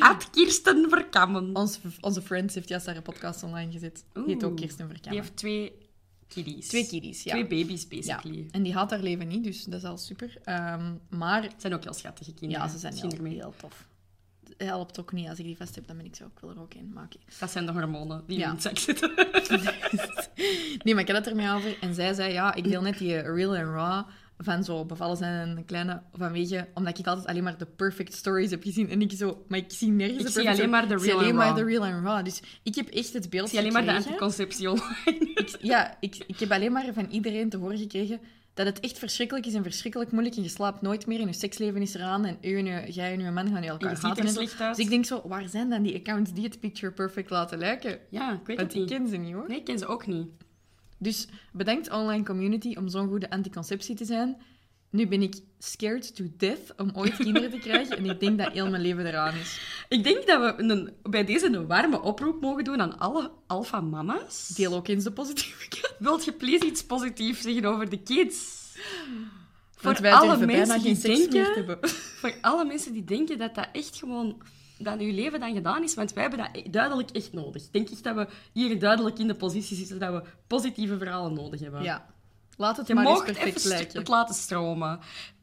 At 0.00 0.30
Kirsten 0.30 0.88
Verkammen. 0.88 1.56
onze, 1.56 1.78
onze 2.00 2.22
Friends 2.22 2.54
heeft 2.54 2.68
juist 2.68 2.86
haar 2.86 3.02
podcast 3.02 3.42
online 3.42 3.72
gezet. 3.72 4.04
Die 4.12 4.22
heet 4.26 4.44
ook. 4.44 4.56
Kirsten 4.56 4.86
Die 4.86 4.94
Verkammen. 4.94 5.20
heeft 5.22 5.36
twee 5.36 5.72
kiddies. 6.34 6.68
Twee 6.68 6.86
kiddies, 6.86 7.22
ja. 7.22 7.30
Twee 7.30 7.46
baby's, 7.46 7.82
Ja, 7.88 7.88
basically. 7.96 8.46
en 8.50 8.62
die 8.62 8.72
haat 8.74 8.90
haar 8.90 9.00
leven 9.00 9.28
niet, 9.28 9.44
dus 9.44 9.64
dat 9.64 9.74
is 9.82 9.84
al 9.88 9.98
super. 9.98 10.38
Ehm, 10.44 10.92
maar 11.08 11.42
Het 11.42 11.54
zijn 11.56 11.74
ook 11.74 11.82
heel 11.82 11.92
schattige 11.94 12.32
kinderen. 12.34 12.64
ja, 12.64 12.70
ze 12.70 12.78
zijn 12.78 12.94
heel, 12.94 13.24
heel 13.24 13.54
tof. 13.56 13.86
Het 14.44 14.54
helpt 14.68 15.00
ook 15.00 15.12
niet. 15.12 15.28
Als 15.28 15.38
ik 15.38 15.44
die 15.44 15.56
vast 15.56 15.74
heb, 15.74 15.86
dan 15.86 15.96
ben 15.96 16.06
ik 16.06 16.16
zo. 16.16 16.24
Ik 16.24 16.38
wil 16.40 16.50
er 16.50 16.60
ook 16.60 16.74
in. 16.74 16.90
Maar. 16.94 17.08
Dat 17.38 17.50
zijn 17.50 17.66
de 17.66 17.72
hormonen 17.72 18.24
die 18.26 18.38
Ja. 18.38 18.44
in 18.46 18.52
het 18.52 18.62
zak 18.62 18.78
zitten. 18.88 19.12
Nee, 20.82 20.94
maar 20.94 21.02
ik 21.02 21.08
had 21.08 21.16
het 21.16 21.26
ermee 21.26 21.50
over. 21.50 21.76
En 21.80 21.94
zij 21.94 22.14
zei, 22.14 22.32
ja, 22.32 22.54
ik 22.54 22.64
deel 22.64 22.82
net 22.82 22.98
die 22.98 23.18
real 23.20 23.56
and 23.56 23.66
raw 23.66 24.06
van 24.38 24.64
zo 24.64 24.84
bevallen 24.84 25.16
zijn 25.16 25.48
en 25.48 25.56
een 25.56 25.64
kleine 25.64 26.02
vanwege... 26.12 26.68
Omdat 26.74 26.98
ik 26.98 27.06
altijd 27.06 27.26
alleen 27.26 27.42
maar 27.42 27.58
de 27.58 27.66
perfect 27.66 28.14
stories 28.14 28.50
heb 28.50 28.62
gezien. 28.62 28.90
En 28.90 29.00
ik 29.00 29.12
zo... 29.12 29.44
Maar 29.48 29.58
ik 29.58 29.64
zie 29.68 29.90
nergens 29.90 30.18
Ik 30.18 30.24
de 30.26 30.40
zie 30.40 30.48
alleen 30.50 30.70
maar 30.70 30.88
de 30.88 30.94
Ik 30.94 31.00
real 31.00 31.18
alleen 31.18 31.34
maar 31.34 31.54
de 31.54 31.64
real 31.64 31.84
and 31.84 32.04
raw. 32.04 32.24
Dus 32.24 32.42
ik 32.62 32.74
heb 32.74 32.88
echt 32.88 33.12
het 33.12 33.30
beeld 33.30 33.44
Ik 33.44 33.50
zie 33.50 33.58
alleen 33.58 33.72
maar 33.72 33.84
de 33.84 33.92
anticonceptie 33.92 34.70
online. 34.70 35.32
Ik- 35.34 35.56
ja, 35.60 35.96
ik, 36.00 36.16
ik 36.26 36.40
heb 36.40 36.50
alleen 36.52 36.72
maar 36.72 36.92
van 36.92 37.06
iedereen 37.10 37.48
te 37.48 37.56
horen 37.56 37.78
gekregen 37.78 38.20
dat 38.54 38.66
het 38.66 38.80
echt 38.80 38.98
verschrikkelijk 38.98 39.46
is 39.46 39.54
en 39.54 39.62
verschrikkelijk 39.62 40.10
moeilijk. 40.10 40.36
En 40.36 40.42
je 40.42 40.48
slaapt 40.48 40.82
nooit 40.82 41.06
meer 41.06 41.20
en 41.20 41.26
je 41.26 41.32
seksleven 41.32 41.82
is 41.82 41.94
eraan. 41.94 42.24
En 42.24 42.38
u 42.40 42.58
en 42.58 42.64
je, 42.64 42.92
jij 42.92 43.12
en 43.12 43.20
je 43.20 43.30
man 43.30 43.48
gaan 43.48 43.62
elkaar 43.62 44.00
haten. 44.00 44.24
en 44.26 44.32
zo. 44.32 44.40
uit. 44.40 44.76
Dus 44.76 44.84
ik 44.84 44.90
denk 44.90 45.04
zo, 45.04 45.22
waar 45.24 45.48
zijn 45.48 45.70
dan 45.70 45.82
die 45.82 45.94
accounts 45.94 46.32
die 46.32 46.44
het 46.44 46.60
picture 46.60 46.92
perfect 46.92 47.30
laten 47.30 47.58
lijken? 47.58 47.98
Ja, 48.10 48.32
ik 48.32 48.46
weet 48.46 48.56
Want 48.56 48.72
het 48.72 48.82
ik 48.82 48.88
niet. 48.88 48.98
ken 48.98 49.08
ze 49.08 49.16
niet, 49.16 49.32
hoor. 49.34 49.48
Nee, 49.48 49.58
ik 49.58 49.64
ken 49.64 49.78
ze 49.78 49.86
ook 49.86 50.06
niet. 50.06 50.26
Dus 51.04 51.26
bedenkt 51.52 51.90
online 51.90 52.24
community 52.24 52.74
om 52.78 52.88
zo'n 52.88 53.08
goede 53.08 53.30
anticonceptie 53.30 53.94
te 53.94 54.04
zijn. 54.04 54.36
Nu 54.90 55.06
ben 55.06 55.22
ik 55.22 55.34
scared 55.58 56.16
to 56.16 56.24
death 56.36 56.74
om 56.76 56.90
ooit 56.94 57.16
kinderen 57.16 57.50
te 57.50 57.58
krijgen. 57.58 57.96
En 57.96 58.04
ik 58.04 58.20
denk 58.20 58.38
dat 58.38 58.52
heel 58.52 58.70
mijn 58.70 58.82
leven 58.82 59.06
eraan 59.06 59.34
is. 59.34 59.60
Ik 59.88 60.04
denk 60.04 60.26
dat 60.26 60.40
we 60.40 60.62
een, 60.62 60.92
bij 61.02 61.24
deze 61.24 61.46
een 61.46 61.66
warme 61.66 62.02
oproep 62.02 62.40
mogen 62.40 62.64
doen 62.64 62.80
aan 62.80 62.98
alle 62.98 63.30
alpha-mama's. 63.46 64.48
Deel 64.48 64.74
ook 64.74 64.88
eens 64.88 65.04
de 65.04 65.12
positieve 65.12 65.68
kant. 65.68 65.94
Wilt 65.98 66.24
je 66.24 66.32
please 66.32 66.66
iets 66.66 66.84
positiefs 66.84 67.42
zeggen 67.42 67.64
over 67.64 67.90
de 67.90 68.02
kids? 68.02 68.62
Want 69.80 69.98
Voor 69.98 70.10
alle 70.10 70.46
mensen 70.46 70.80
geen 70.80 70.94
die 70.94 71.28
denken... 71.28 71.78
Voor 72.20 72.34
alle 72.40 72.64
mensen 72.64 72.92
die 72.92 73.04
denken 73.04 73.38
dat 73.38 73.54
dat 73.54 73.68
echt 73.72 73.96
gewoon... 73.96 74.42
Dat 74.78 75.00
uw 75.00 75.12
leven 75.12 75.40
dan 75.40 75.54
gedaan 75.54 75.82
is, 75.82 75.94
want 75.94 76.12
wij 76.12 76.22
hebben 76.22 76.40
dat 76.40 76.64
e- 76.64 76.70
duidelijk 76.70 77.10
echt 77.10 77.32
nodig. 77.32 77.62
Ik 77.62 77.72
denk 77.72 77.90
echt 77.90 78.04
dat 78.04 78.14
we 78.14 78.26
hier 78.52 78.78
duidelijk 78.78 79.18
in 79.18 79.26
de 79.26 79.34
positie 79.34 79.76
zitten 79.76 79.98
dat 79.98 80.12
we 80.12 80.28
positieve 80.46 80.98
verhalen 80.98 81.32
nodig 81.32 81.60
hebben. 81.60 81.82
Ja. 81.82 82.06
Laat 82.56 82.76
het 82.76 82.86
Je 82.86 82.94
maar 82.94 83.06
eens 83.06 83.22
perfect 83.22 83.64
lijken. 83.64 83.98
het 83.98 84.08
laten 84.08 84.34
stromen. 84.34 85.00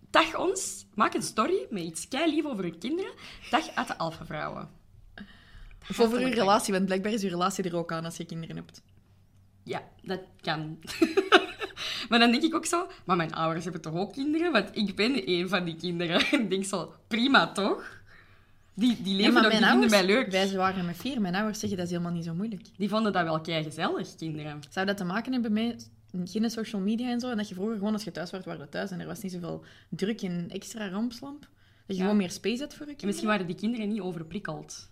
Dag 0.09 0.37
ons, 0.37 0.85
maak 0.93 1.13
een 1.13 1.21
story 1.21 1.67
met 1.69 1.83
iets 1.83 2.07
kei 2.07 2.35
lief 2.35 2.45
over 2.45 2.63
uw 2.63 2.77
kinderen. 2.79 3.11
Dag 3.49 3.75
uit 3.75 3.87
de 3.87 3.97
alpha-vrouwen. 3.97 4.69
Of 5.89 5.99
over 5.99 6.19
uw 6.19 6.33
relatie, 6.33 6.73
want 6.73 6.85
blijkbaar 6.85 7.11
is 7.11 7.23
uw 7.23 7.29
relatie 7.29 7.63
er 7.63 7.75
ook 7.75 7.91
aan 7.91 8.05
als 8.05 8.17
je 8.17 8.25
kinderen 8.25 8.55
hebt. 8.55 8.81
Ja, 9.63 9.83
dat 10.01 10.19
kan. 10.41 10.79
maar 12.09 12.19
dan 12.19 12.31
denk 12.31 12.43
ik 12.43 12.55
ook 12.55 12.65
zo, 12.65 12.87
maar 13.05 13.15
mijn 13.15 13.33
ouders 13.33 13.63
hebben 13.63 13.81
toch 13.81 13.93
ook 13.93 14.13
kinderen? 14.13 14.51
Want 14.51 14.69
ik 14.73 14.95
ben 14.95 15.29
een 15.29 15.49
van 15.49 15.63
die 15.65 15.75
kinderen. 15.75 16.25
En 16.31 16.41
ik 16.43 16.49
denk 16.49 16.65
zo, 16.65 16.93
prima 17.07 17.51
toch? 17.51 18.00
Die, 18.81 19.01
die 19.01 19.15
leven 19.15 19.33
maar 19.33 19.41
nog, 19.43 19.51
die 19.51 19.65
vinden 19.67 19.89
mij 19.89 20.05
leuk. 20.05 20.31
Wij 20.31 20.55
waren 20.55 20.85
met 20.85 20.97
vier. 20.97 21.21
Mijn 21.21 21.35
ouders 21.35 21.59
zeggen 21.59 21.77
dat 21.77 21.87
is 21.87 21.93
helemaal 21.93 22.13
niet 22.13 22.25
zo 22.25 22.33
moeilijk. 22.33 22.61
Die 22.77 22.89
vonden 22.89 23.13
dat 23.13 23.23
wel 23.23 23.41
kei 23.41 23.63
gezellig, 23.63 24.15
kinderen. 24.15 24.59
Zou 24.69 24.85
dat 24.85 24.97
te 24.97 25.03
maken 25.03 25.31
hebben 25.33 25.53
met 25.53 25.89
geen 26.25 26.49
social 26.49 26.81
media 26.81 27.09
en 27.11 27.19
zo? 27.19 27.29
En 27.29 27.37
dat 27.37 27.49
je 27.49 27.55
vroeger 27.55 27.77
gewoon 27.77 27.93
als 27.93 28.03
je 28.03 28.11
thuis 28.11 28.31
was, 28.31 28.45
waren 28.45 28.69
thuis 28.69 28.91
en 28.91 28.99
er 28.99 29.05
was 29.07 29.21
niet 29.21 29.31
zoveel 29.31 29.63
druk 29.89 30.21
en 30.21 30.49
extra 30.49 30.89
rampslamp? 30.89 31.39
Dat 31.41 31.49
je 31.85 31.93
Ja. 31.95 32.01
gewoon 32.01 32.17
meer 32.17 32.31
space 32.31 32.59
had 32.61 32.73
voor 32.73 32.85
je 32.85 32.91
En 32.91 32.97
kinderen? 32.97 33.07
misschien 33.07 33.27
waren 33.27 33.47
die 33.47 33.55
kinderen 33.55 33.89
niet 33.89 34.01
overprikkeld. 34.01 34.89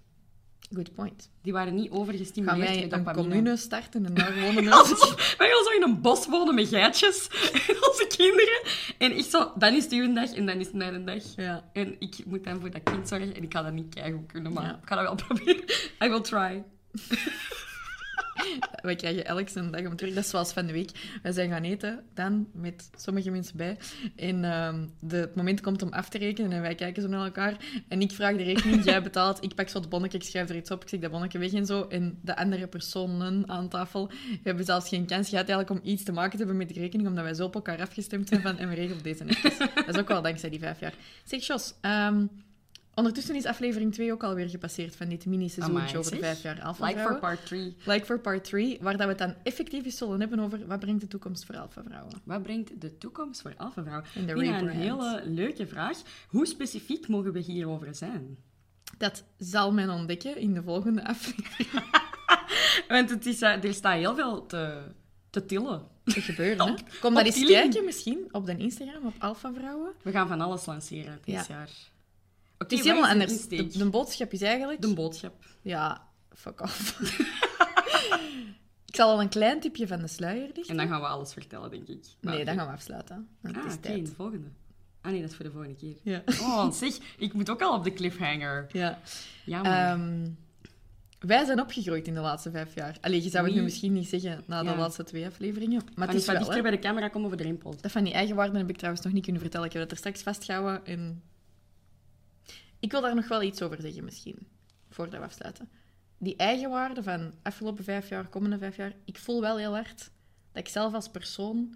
Good 0.73 0.93
point. 0.93 1.29
Die 1.41 1.53
waren 1.53 1.75
niet 1.75 1.89
Gaan 1.89 1.99
overgestimuleerd 1.99 2.69
wij 2.69 2.87
met 2.87 3.07
een 3.07 3.13
commune 3.13 3.57
starten 3.57 4.05
en 4.05 4.13
daar 4.13 4.33
wonen 4.39 4.63
mensen? 4.69 4.97
Wij 5.37 5.49
gaan 5.49 5.63
zo 5.63 5.69
in 5.75 5.81
een 5.83 6.01
bos 6.01 6.27
wonen 6.27 6.55
met 6.55 6.67
geitjes. 6.67 7.27
En 7.67 7.75
onze 7.89 8.05
kinderen. 8.17 8.61
En 8.97 9.11
echt 9.17 9.29
zo, 9.29 9.51
dan 9.55 9.73
is 9.73 9.83
het 9.83 9.93
uw 9.93 10.13
dag 10.13 10.33
en 10.33 10.45
dan 10.45 10.59
is 10.59 10.65
het 10.65 10.75
mijn 10.75 11.05
dag. 11.05 11.23
Ja. 11.35 11.69
En 11.73 11.95
ik 11.99 12.15
moet 12.25 12.43
dan 12.43 12.59
voor 12.59 12.71
dat 12.71 12.83
kind 12.83 13.07
zorgen. 13.07 13.35
En 13.35 13.43
ik 13.43 13.53
ga 13.53 13.61
dat 13.61 13.73
niet 13.73 13.93
keigoed 13.93 14.31
kunnen, 14.31 14.53
maar 14.53 14.63
Ja. 14.63 14.79
ik 14.81 14.87
ga 14.87 14.95
dat 14.95 15.03
wel 15.03 15.15
proberen. 15.27 15.63
I 16.03 16.09
will 16.09 16.21
try. 16.21 16.63
Wij 18.81 18.95
krijgen 18.95 19.25
elk 19.25 19.49
zijn 19.49 19.71
dag 19.71 19.85
om 19.85 19.95
terug. 19.95 20.13
Dat 20.13 20.23
is 20.23 20.29
zoals 20.29 20.53
van 20.53 20.65
de 20.65 20.73
week. 20.73 20.91
Wij 21.23 21.31
zijn 21.31 21.49
gaan 21.49 21.63
eten, 21.63 22.03
dan 22.13 22.47
met 22.53 22.89
sommige 22.97 23.29
mensen 23.31 23.57
bij. 23.57 23.77
En 24.15 24.43
ehm, 24.43 24.85
de, 24.99 25.17
het 25.17 25.35
moment 25.35 25.61
komt 25.61 25.81
om 25.81 25.89
af 25.89 26.09
te 26.09 26.17
rekenen 26.17 26.51
en 26.51 26.61
wij 26.61 26.75
kijken 26.75 27.01
zo 27.01 27.07
naar 27.07 27.25
elkaar. 27.25 27.57
En 27.87 28.01
ik 28.01 28.11
vraag 28.11 28.35
de 28.35 28.43
rekening, 28.43 28.83
jij 28.83 29.01
betaalt. 29.01 29.43
Ik 29.43 29.55
pak 29.55 29.69
zo 29.69 29.79
het 29.79 29.89
bonnetje, 29.89 30.17
ik 30.17 30.23
schrijf 30.23 30.49
er 30.49 30.55
iets 30.55 30.71
op, 30.71 30.81
ik 30.81 30.89
zeg 30.89 30.99
dat 30.99 31.11
bonnetje 31.11 31.39
weg 31.39 31.53
en 31.53 31.65
zo. 31.65 31.87
En 31.87 32.19
de 32.21 32.35
andere 32.37 32.67
personen 32.67 33.43
aan 33.49 33.69
tafel 33.69 34.11
hebben 34.43 34.65
zelfs 34.65 34.89
geen 34.89 35.05
kans 35.05 35.29
gehad 35.29 35.49
eigenlijk 35.49 35.81
om 35.83 35.89
iets 35.91 36.03
te 36.03 36.11
maken 36.11 36.31
te 36.31 36.37
hebben 36.37 36.57
met 36.57 36.67
de 36.67 36.79
rekening, 36.79 37.07
omdat 37.07 37.23
wij 37.23 37.33
zo 37.33 37.45
op 37.45 37.55
elkaar 37.55 37.81
afgestemd 37.81 38.27
zijn 38.27 38.41
van, 38.41 38.57
en 38.57 38.69
we 38.69 38.75
regelen 38.75 39.03
deze 39.03 39.23
netjes. 39.23 39.57
Dat 39.57 39.87
is 39.87 39.97
ook 39.97 40.07
wel 40.07 40.21
dankzij 40.21 40.49
die 40.49 40.59
vijf 40.59 40.79
jaar. 40.79 40.93
Zeg, 41.23 41.47
Jos, 41.47 41.73
ehm, 41.81 42.25
ondertussen 42.99 43.35
is 43.35 43.45
aflevering 43.45 43.93
2 43.93 44.11
ook 44.11 44.23
alweer 44.23 44.49
gepasseerd 44.49 44.95
van 44.95 45.09
dit 45.09 45.25
mini-seizoentje 45.25 45.97
over 45.97 46.17
vijf 46.17 46.41
jaar 46.41 46.61
Alpha 46.61 46.85
Like 46.85 46.99
for 46.99 47.07
Vrouwen. 47.07 47.19
part 47.19 47.45
3. 47.45 47.75
Like 47.85 48.05
for 48.05 48.19
part 48.19 48.43
3, 48.43 48.77
waar 48.81 48.93
dat 48.97 49.01
we 49.01 49.07
het 49.09 49.17
dan 49.17 49.35
effectief 49.43 49.85
eens 49.85 49.97
zullen 49.97 50.19
hebben 50.19 50.39
over 50.39 50.67
wat 50.67 50.79
brengt 50.79 51.01
de 51.01 51.07
toekomst 51.07 51.45
voor 51.45 51.57
alpha-vrouwen. 51.57 52.13
Wat 52.23 52.43
brengt 52.43 52.81
de 52.81 52.97
toekomst 52.97 53.41
voor 53.41 53.53
Alpha 53.57 53.83
Vrouw? 53.83 54.01
In 54.15 54.25
de 54.25 54.33
Ik 54.33 54.61
een 54.61 54.67
hele 54.69 55.21
leuke 55.25 55.67
vraag. 55.67 55.97
Hoe 56.27 56.45
specifiek 56.45 57.07
mogen 57.07 57.33
we 57.33 57.39
hierover 57.39 57.95
zijn? 57.95 58.37
Dat 58.97 59.23
zal 59.37 59.73
men 59.73 59.89
ontdekken 59.89 60.37
in 60.37 60.53
de 60.53 60.63
volgende 60.63 61.05
aflevering 61.07 61.69
Want 62.87 63.09
het 63.09 63.25
is, 63.25 63.41
eh, 63.41 63.63
er 63.63 63.73
staat 63.73 63.97
heel 63.97 64.15
veel 64.15 64.45
te, 64.45 64.81
te 65.29 65.45
tillen. 65.45 65.87
te 66.03 66.21
gebeuren. 66.21 66.67
Hè? 66.67 66.73
Kom 66.99 67.13
dat 67.13 67.25
eens 67.25 67.45
kijken 67.45 67.85
misschien 67.85 68.27
op 68.31 68.45
de 68.45 68.57
Instagram, 68.57 69.05
op 69.05 69.13
alpha-vrouwen. 69.19 69.91
We 70.01 70.11
gaan 70.11 70.27
van 70.27 70.41
alles 70.41 70.65
lanceren 70.65 71.19
dit 71.25 71.35
Ja. 71.35 71.45
jaar. 71.47 71.69
Het 72.59 72.71
is 72.71 72.83
helemaal 72.83 73.09
anders. 73.09 73.47
De, 73.47 73.67
de 73.67 73.89
boodschap 73.89 74.31
is 74.33 74.41
eigenlijk... 74.41 74.81
De 74.81 74.93
boodschap. 74.93 75.33
Ja, 75.61 76.07
fuck 76.35 76.61
off. 76.61 76.99
ik 78.85 78.95
zal 78.95 79.09
al 79.11 79.21
een 79.21 79.29
klein 79.29 79.59
tipje 79.59 79.87
van 79.87 79.99
de 79.99 80.07
sluier 80.07 80.45
lichten. 80.45 80.65
En 80.67 80.77
dan 80.77 80.87
gaan 80.87 81.01
we 81.01 81.07
alles 81.07 81.33
vertellen, 81.33 81.69
denk 81.69 81.87
ik. 81.87 82.05
Maar 82.21 82.33
Nee, 82.33 82.45
dan 82.45 82.55
gaan 82.55 82.67
we 82.67 82.73
afsluiten. 82.73 83.27
Want 83.41 83.55
Ah, 83.57 83.63
het 83.63 83.71
is 83.71 83.77
tijd. 83.81 84.05
de 84.05 84.11
volgende. 84.15 84.47
Ah 85.01 85.11
nee, 85.11 85.21
dat 85.21 85.29
is 85.29 85.35
voor 85.35 85.45
de 85.45 85.51
volgende 85.51 85.75
keer. 85.75 85.95
Ja. 86.03 86.21
Oh, 86.41 86.71
zeg, 86.71 86.97
ik 87.17 87.33
moet 87.33 87.49
ook 87.49 87.61
al 87.61 87.77
op 87.77 87.83
de 87.83 87.93
cliffhanger. 87.93 88.67
ja. 88.71 88.99
Jammer. 89.45 89.71
Ehm, 89.71 90.27
wij 91.19 91.45
zijn 91.45 91.59
opgegroeid 91.61 92.07
in 92.07 92.13
de 92.13 92.19
laatste 92.19 92.51
vijf 92.51 92.75
jaar. 92.75 92.97
Allee, 93.01 93.23
je 93.23 93.29
zou 93.29 93.45
het 93.45 93.55
nu 93.55 93.61
misschien 93.61 93.93
niet 93.93 94.07
zeggen 94.09 94.43
na 94.45 94.63
de 94.63 94.69
Ja. 94.69 94.75
laatste 94.77 95.03
twee 95.03 95.25
afleveringen. 95.25 95.81
Maar 95.95 96.07
het 96.07 96.17
is 96.17 96.25
wel, 96.25 96.37
dichter 96.37 96.61
bij 96.61 96.71
de 96.71 96.79
camera 96.79 97.07
komen 97.07 97.25
over 97.25 97.37
de 97.37 97.43
rimpel? 97.43 97.75
Dat 97.81 97.91
van 97.91 98.03
die 98.03 98.13
eigenwaarden 98.13 98.55
heb 98.55 98.69
ik 98.69 98.77
trouwens 98.77 99.03
nog 99.03 99.13
niet 99.13 99.23
kunnen 99.23 99.41
vertellen. 99.41 99.65
Ik 99.67 99.73
heb 99.73 99.81
dat 99.81 99.91
er 99.91 99.97
straks 99.97 100.21
vastgehouden 100.21 100.85
en... 100.85 101.21
Ik 102.79 102.91
wil 102.91 103.01
daar 103.01 103.15
nog 103.15 103.27
wel 103.27 103.41
iets 103.41 103.61
over 103.61 103.81
zeggen, 103.81 104.03
misschien. 104.03 104.47
Voordat 104.89 105.19
we 105.19 105.25
afsluiten. 105.25 105.69
Die 106.17 106.35
eigenwaarden 106.35 107.03
van 107.03 107.33
afgelopen 107.41 107.83
vijf 107.83 108.09
jaar, 108.09 108.27
komende 108.27 108.57
vijf 108.57 108.75
jaar, 108.75 108.93
ik 109.05 109.17
voel 109.17 109.41
wel 109.41 109.57
heel 109.57 109.73
hard 109.73 110.11
dat 110.51 110.63
ik 110.63 110.67
zelf 110.67 110.93
als 110.93 111.09
persoon... 111.09 111.75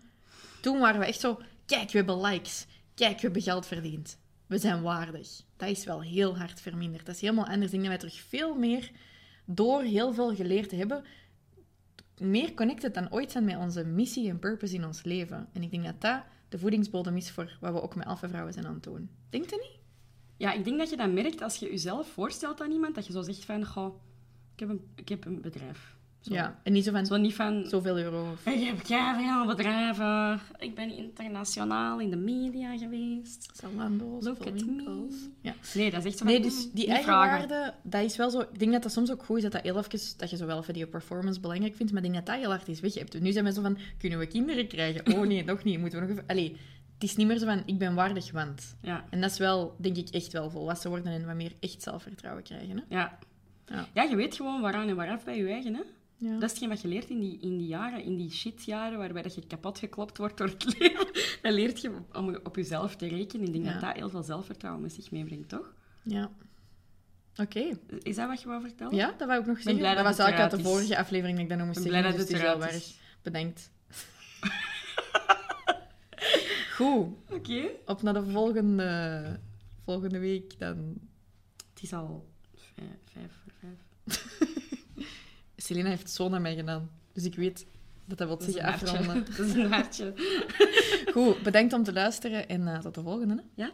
Toen 0.62 0.80
waren 0.80 1.00
we 1.00 1.06
echt 1.06 1.20
zo... 1.20 1.40
Kijk, 1.66 1.92
we 1.92 1.98
hebben 1.98 2.22
likes. 2.22 2.66
Kijk, 2.94 3.16
we 3.16 3.22
hebben 3.22 3.42
geld 3.42 3.66
verdiend. 3.66 4.18
We 4.48 4.58
zijn 4.58 4.82
waardig. 4.82 5.42
Dat 5.58 5.70
is 5.70 5.86
wel 5.86 6.02
heel 6.02 6.38
hard 6.38 6.62
verminderd. 6.62 7.06
Dat 7.06 7.16
is 7.16 7.22
helemaal 7.22 7.48
anders. 7.48 7.72
Ik 7.72 7.82
denk 7.82 7.82
dat 7.82 8.02
wij 8.02 8.10
terug 8.10 8.28
veel 8.28 8.56
meer, 8.56 8.92
door 9.46 9.82
heel 9.82 10.14
veel 10.14 10.36
geleerd 10.36 10.70
te 10.70 10.76
hebben, 10.76 11.04
meer 12.18 12.54
connected 12.54 12.94
dan 12.94 13.12
ooit 13.12 13.32
zijn 13.32 13.44
met 13.44 13.58
onze 13.58 13.84
missie 13.84 14.30
en 14.30 14.40
purpose 14.40 14.76
in 14.76 14.86
ons 14.86 15.04
leven. 15.04 15.50
En 15.54 15.64
ik 15.64 15.72
denk 15.72 15.84
dat 15.84 16.02
dat 16.02 16.24
de 16.50 16.60
voedingsbodem 16.60 17.18
is 17.18 17.32
voor 17.32 17.58
wat 17.60 17.74
we 17.74 17.82
ook 17.82 17.96
met 17.96 18.08
alpha-vrouwen 18.08 18.54
zijn 18.54 18.66
aan 18.66 18.74
het 18.74 18.84
doen. 18.84 19.10
Denkt 19.30 19.54
u 19.54 19.56
niet? 19.56 19.83
Ja, 20.38 20.52
ik 20.52 20.64
denk 20.64 20.78
dat 20.78 20.90
je 20.90 20.98
dat 20.98 21.12
merkt 21.12 21.42
als 21.42 21.56
je 21.56 21.66
jezelf 21.66 22.08
voorstelt 22.08 22.62
aan 22.62 22.72
iemand, 22.72 22.96
dat 22.96 23.06
je 23.06 23.14
zo 23.14 23.22
zegt 23.22 23.46
van, 23.46 23.66
goh, 23.66 23.96
ik 24.54 24.60
heb 24.60 24.70
een, 24.70 24.82
ik 24.96 25.10
heb 25.10 25.26
een 25.26 25.42
bedrijf. 25.42 25.96
Zo. 26.24 26.34
Ja. 26.34 26.60
En 26.64 26.74
niet 26.74 26.84
zo 26.84 26.92
van 26.92 27.06
Zo 27.06 27.18
niet 27.18 27.36
van, 27.36 27.66
zoveel 27.68 27.98
euro. 27.98 28.32
Of... 28.32 28.46
ik 28.46 28.68
heb 28.68 28.86
veel 28.86 29.46
bedrijven, 29.46 30.40
ik 30.60 30.76
ben 30.76 30.98
internationaal 30.98 32.00
in 32.00 32.10
de 32.10 32.16
media 32.16 32.78
geweest. 32.78 33.50
Zalando's, 33.54 34.26
Look 34.26 34.46
at 34.46 34.66
me. 34.66 35.08
Ja. 35.42 35.56
Nee, 35.74 35.92
dat 35.92 36.00
is 36.00 36.06
echt 36.06 36.18
zo 36.18 36.26
Nee, 36.26 36.42
dus 36.42 36.54
mm, 36.54 36.62
die 36.62 36.72
niet 36.74 36.88
eigen 36.88 37.06
vragen. 37.06 37.50
waarde, 37.50 37.74
dat 37.84 38.04
is 38.04 38.16
wel 38.16 38.30
zo... 38.30 38.40
Ik 38.40 38.60
denk 38.60 38.72
dat 38.72 38.84
dat 38.84 38.92
soms 38.92 39.12
ook 39.12 39.24
goed 39.24 39.38
is 39.38 39.44
dat 39.44 39.52
dat 39.52 39.62
heel 39.62 39.78
even... 39.78 40.00
Dat 40.18 40.30
je 40.30 40.38
zo 40.38 40.46
wel 40.46 40.60
even 40.60 40.74
die 40.74 40.88
performance 40.88 41.40
belangrijk 41.40 41.76
vindt, 41.76 41.94
maar 41.94 42.04
ik 42.04 42.12
denk 42.12 42.26
dat 42.26 42.36
dat 42.36 42.44
heel 42.44 42.54
hard 42.54 42.68
is 42.68 42.80
weggehebt. 42.80 43.20
Nu 43.20 43.32
zijn 43.32 43.46
we 43.46 43.54
zo 43.54 43.62
van, 43.62 43.78
kunnen 43.98 44.20
we 44.20 44.28
kinderen 44.28 44.68
krijgen? 44.68 45.14
Oh 45.14 45.28
nee, 45.28 45.44
nog 45.54 45.64
niet. 45.64 45.80
Moeten 45.80 46.00
we 46.00 46.06
nog 46.06 46.16
even... 46.16 46.30
Allee, 46.30 46.58
het 47.04 47.12
is 47.12 47.18
niet 47.18 47.28
meer 47.28 47.38
zo 47.38 47.46
van, 47.46 47.64
ik 47.66 47.78
ben 47.78 47.96
waardig, 47.96 48.32
want... 48.32 48.76
Ja, 48.82 49.06
En 49.10 49.22
dat 49.22 49.32
is 49.32 49.38
wel, 49.38 49.76
denk 49.80 49.98
ik, 49.98 50.10
echt 50.10 50.32
wel 50.32 50.50
volwassen 50.50 50.90
worden 50.90 51.14
en 51.14 51.26
wat 51.26 51.36
meer 51.36 51.54
echt 51.60 51.82
zelfvertrouwen 51.82 52.44
krijgen. 52.44 52.78
Hè? 52.78 52.84
ja. 52.88 53.20
Ja. 53.66 53.88
Ja, 53.94 54.04
je 54.04 54.16
weet 54.16 54.36
gewoon 54.36 54.62
waaraan 54.62 54.88
en 54.88 54.96
waaraf 54.96 55.24
bij 55.24 55.38
je 55.38 55.48
eigen, 55.48 55.74
hè. 55.74 55.82
Ja. 56.18 56.34
Dat 56.34 56.44
is 56.44 56.50
hetgeen 56.50 56.70
wat 56.70 56.82
je 56.82 56.88
leert 56.88 57.10
in 57.10 57.20
die, 57.20 57.40
in 57.42 57.58
die 57.58 57.68
jaren, 57.68 58.04
in 58.04 58.18
die 58.18 58.32
shitjaren, 58.32 58.98
waarbij 58.98 59.22
dat 59.22 59.36
je 59.36 59.48
kapot 59.48 59.80
geklopt 59.80 60.18
wordt 60.18 60.38
door 60.38 60.48
het 60.48 60.66
leven. 60.80 61.08
Dan 61.42 61.52
leert 61.54 61.82
je 61.82 61.92
om 62.14 62.36
op 62.44 62.56
jezelf 62.56 62.96
te 62.96 63.08
rekenen. 63.08 63.46
Ik 63.48 63.54
denk 63.54 63.66
dat 63.66 63.82
dat 63.82 63.96
heel 63.96 64.10
veel 64.10 64.24
zelfvertrouwen 64.24 64.82
met 64.82 64.94
zich 64.94 65.12
meebrengt, 65.12 65.50
toch? 65.50 65.74
Ja. 66.04 66.32
Oké. 67.36 67.78
Is 68.00 68.16
dat 68.16 68.28
wat 68.28 68.42
je 68.42 68.48
wou 68.48 68.62
vertellen? 68.62 68.96
Ja, 68.96 69.14
dat 69.18 69.28
wou 69.28 69.40
ik 69.40 69.46
nog 69.46 69.62
zeggen. 69.62 69.84
dat 69.84 69.96
dat 69.96 70.06
was 70.06 70.18
eigenlijk 70.18 70.52
uit 70.52 70.64
de 70.64 70.70
vorige 70.70 70.98
aflevering 70.98 71.38
dat 71.38 71.44
ik 71.44 71.50
dat 71.50 71.58
nog 71.58 71.68
moest 71.68 71.82
zeggen. 71.82 72.02
blij 72.02 72.12
dat 72.12 72.20
dus 72.20 72.30
het 72.30 72.32
het 72.32 72.42
is 72.42 72.48
wel 72.48 72.56
eruit 72.56 72.72
waar. 72.72 72.82
is. 72.82 73.00
Bedankt. 73.22 73.72
Goed. 76.84 77.08
Oké. 77.30 77.70
Op 77.86 78.02
naar 78.02 78.14
de 78.14 78.24
volgende, 78.24 79.40
volgende 79.86 80.20
week 80.20 80.60
dan. 80.60 80.94
Het 81.74 81.84
is 81.84 81.94
al 81.94 82.26
vijf, 82.56 82.88
vijf 83.06 83.32
voor 83.44 83.54
vijf. 83.60 84.52
Selena 85.56 85.90
heeft 85.90 86.10
zo 86.10 86.30
naar 86.30 86.42
mij 86.42 86.56
gedaan. 86.56 86.90
Dus 87.14 87.24
ik 87.24 87.36
weet 87.36 87.66
dat 88.06 88.18
dat 88.18 88.28
wil 88.28 88.42
zeggen 88.42 88.64
een 88.64 88.70
hartje. 88.70 88.98
afronden. 88.98 89.26
Dat 89.38 89.46
is 89.46 89.54
een 89.54 89.72
hartje. 89.72 90.14
Goed, 91.12 91.44
bedankt 91.44 91.74
om 91.74 91.84
te 91.84 91.94
luisteren 91.94 92.48
en 92.48 92.68
eh, 92.68 92.80
tot 92.80 92.96
de 92.96 93.02
volgende. 93.02 93.36
Hè? 93.36 93.64
Ja? 93.64 93.74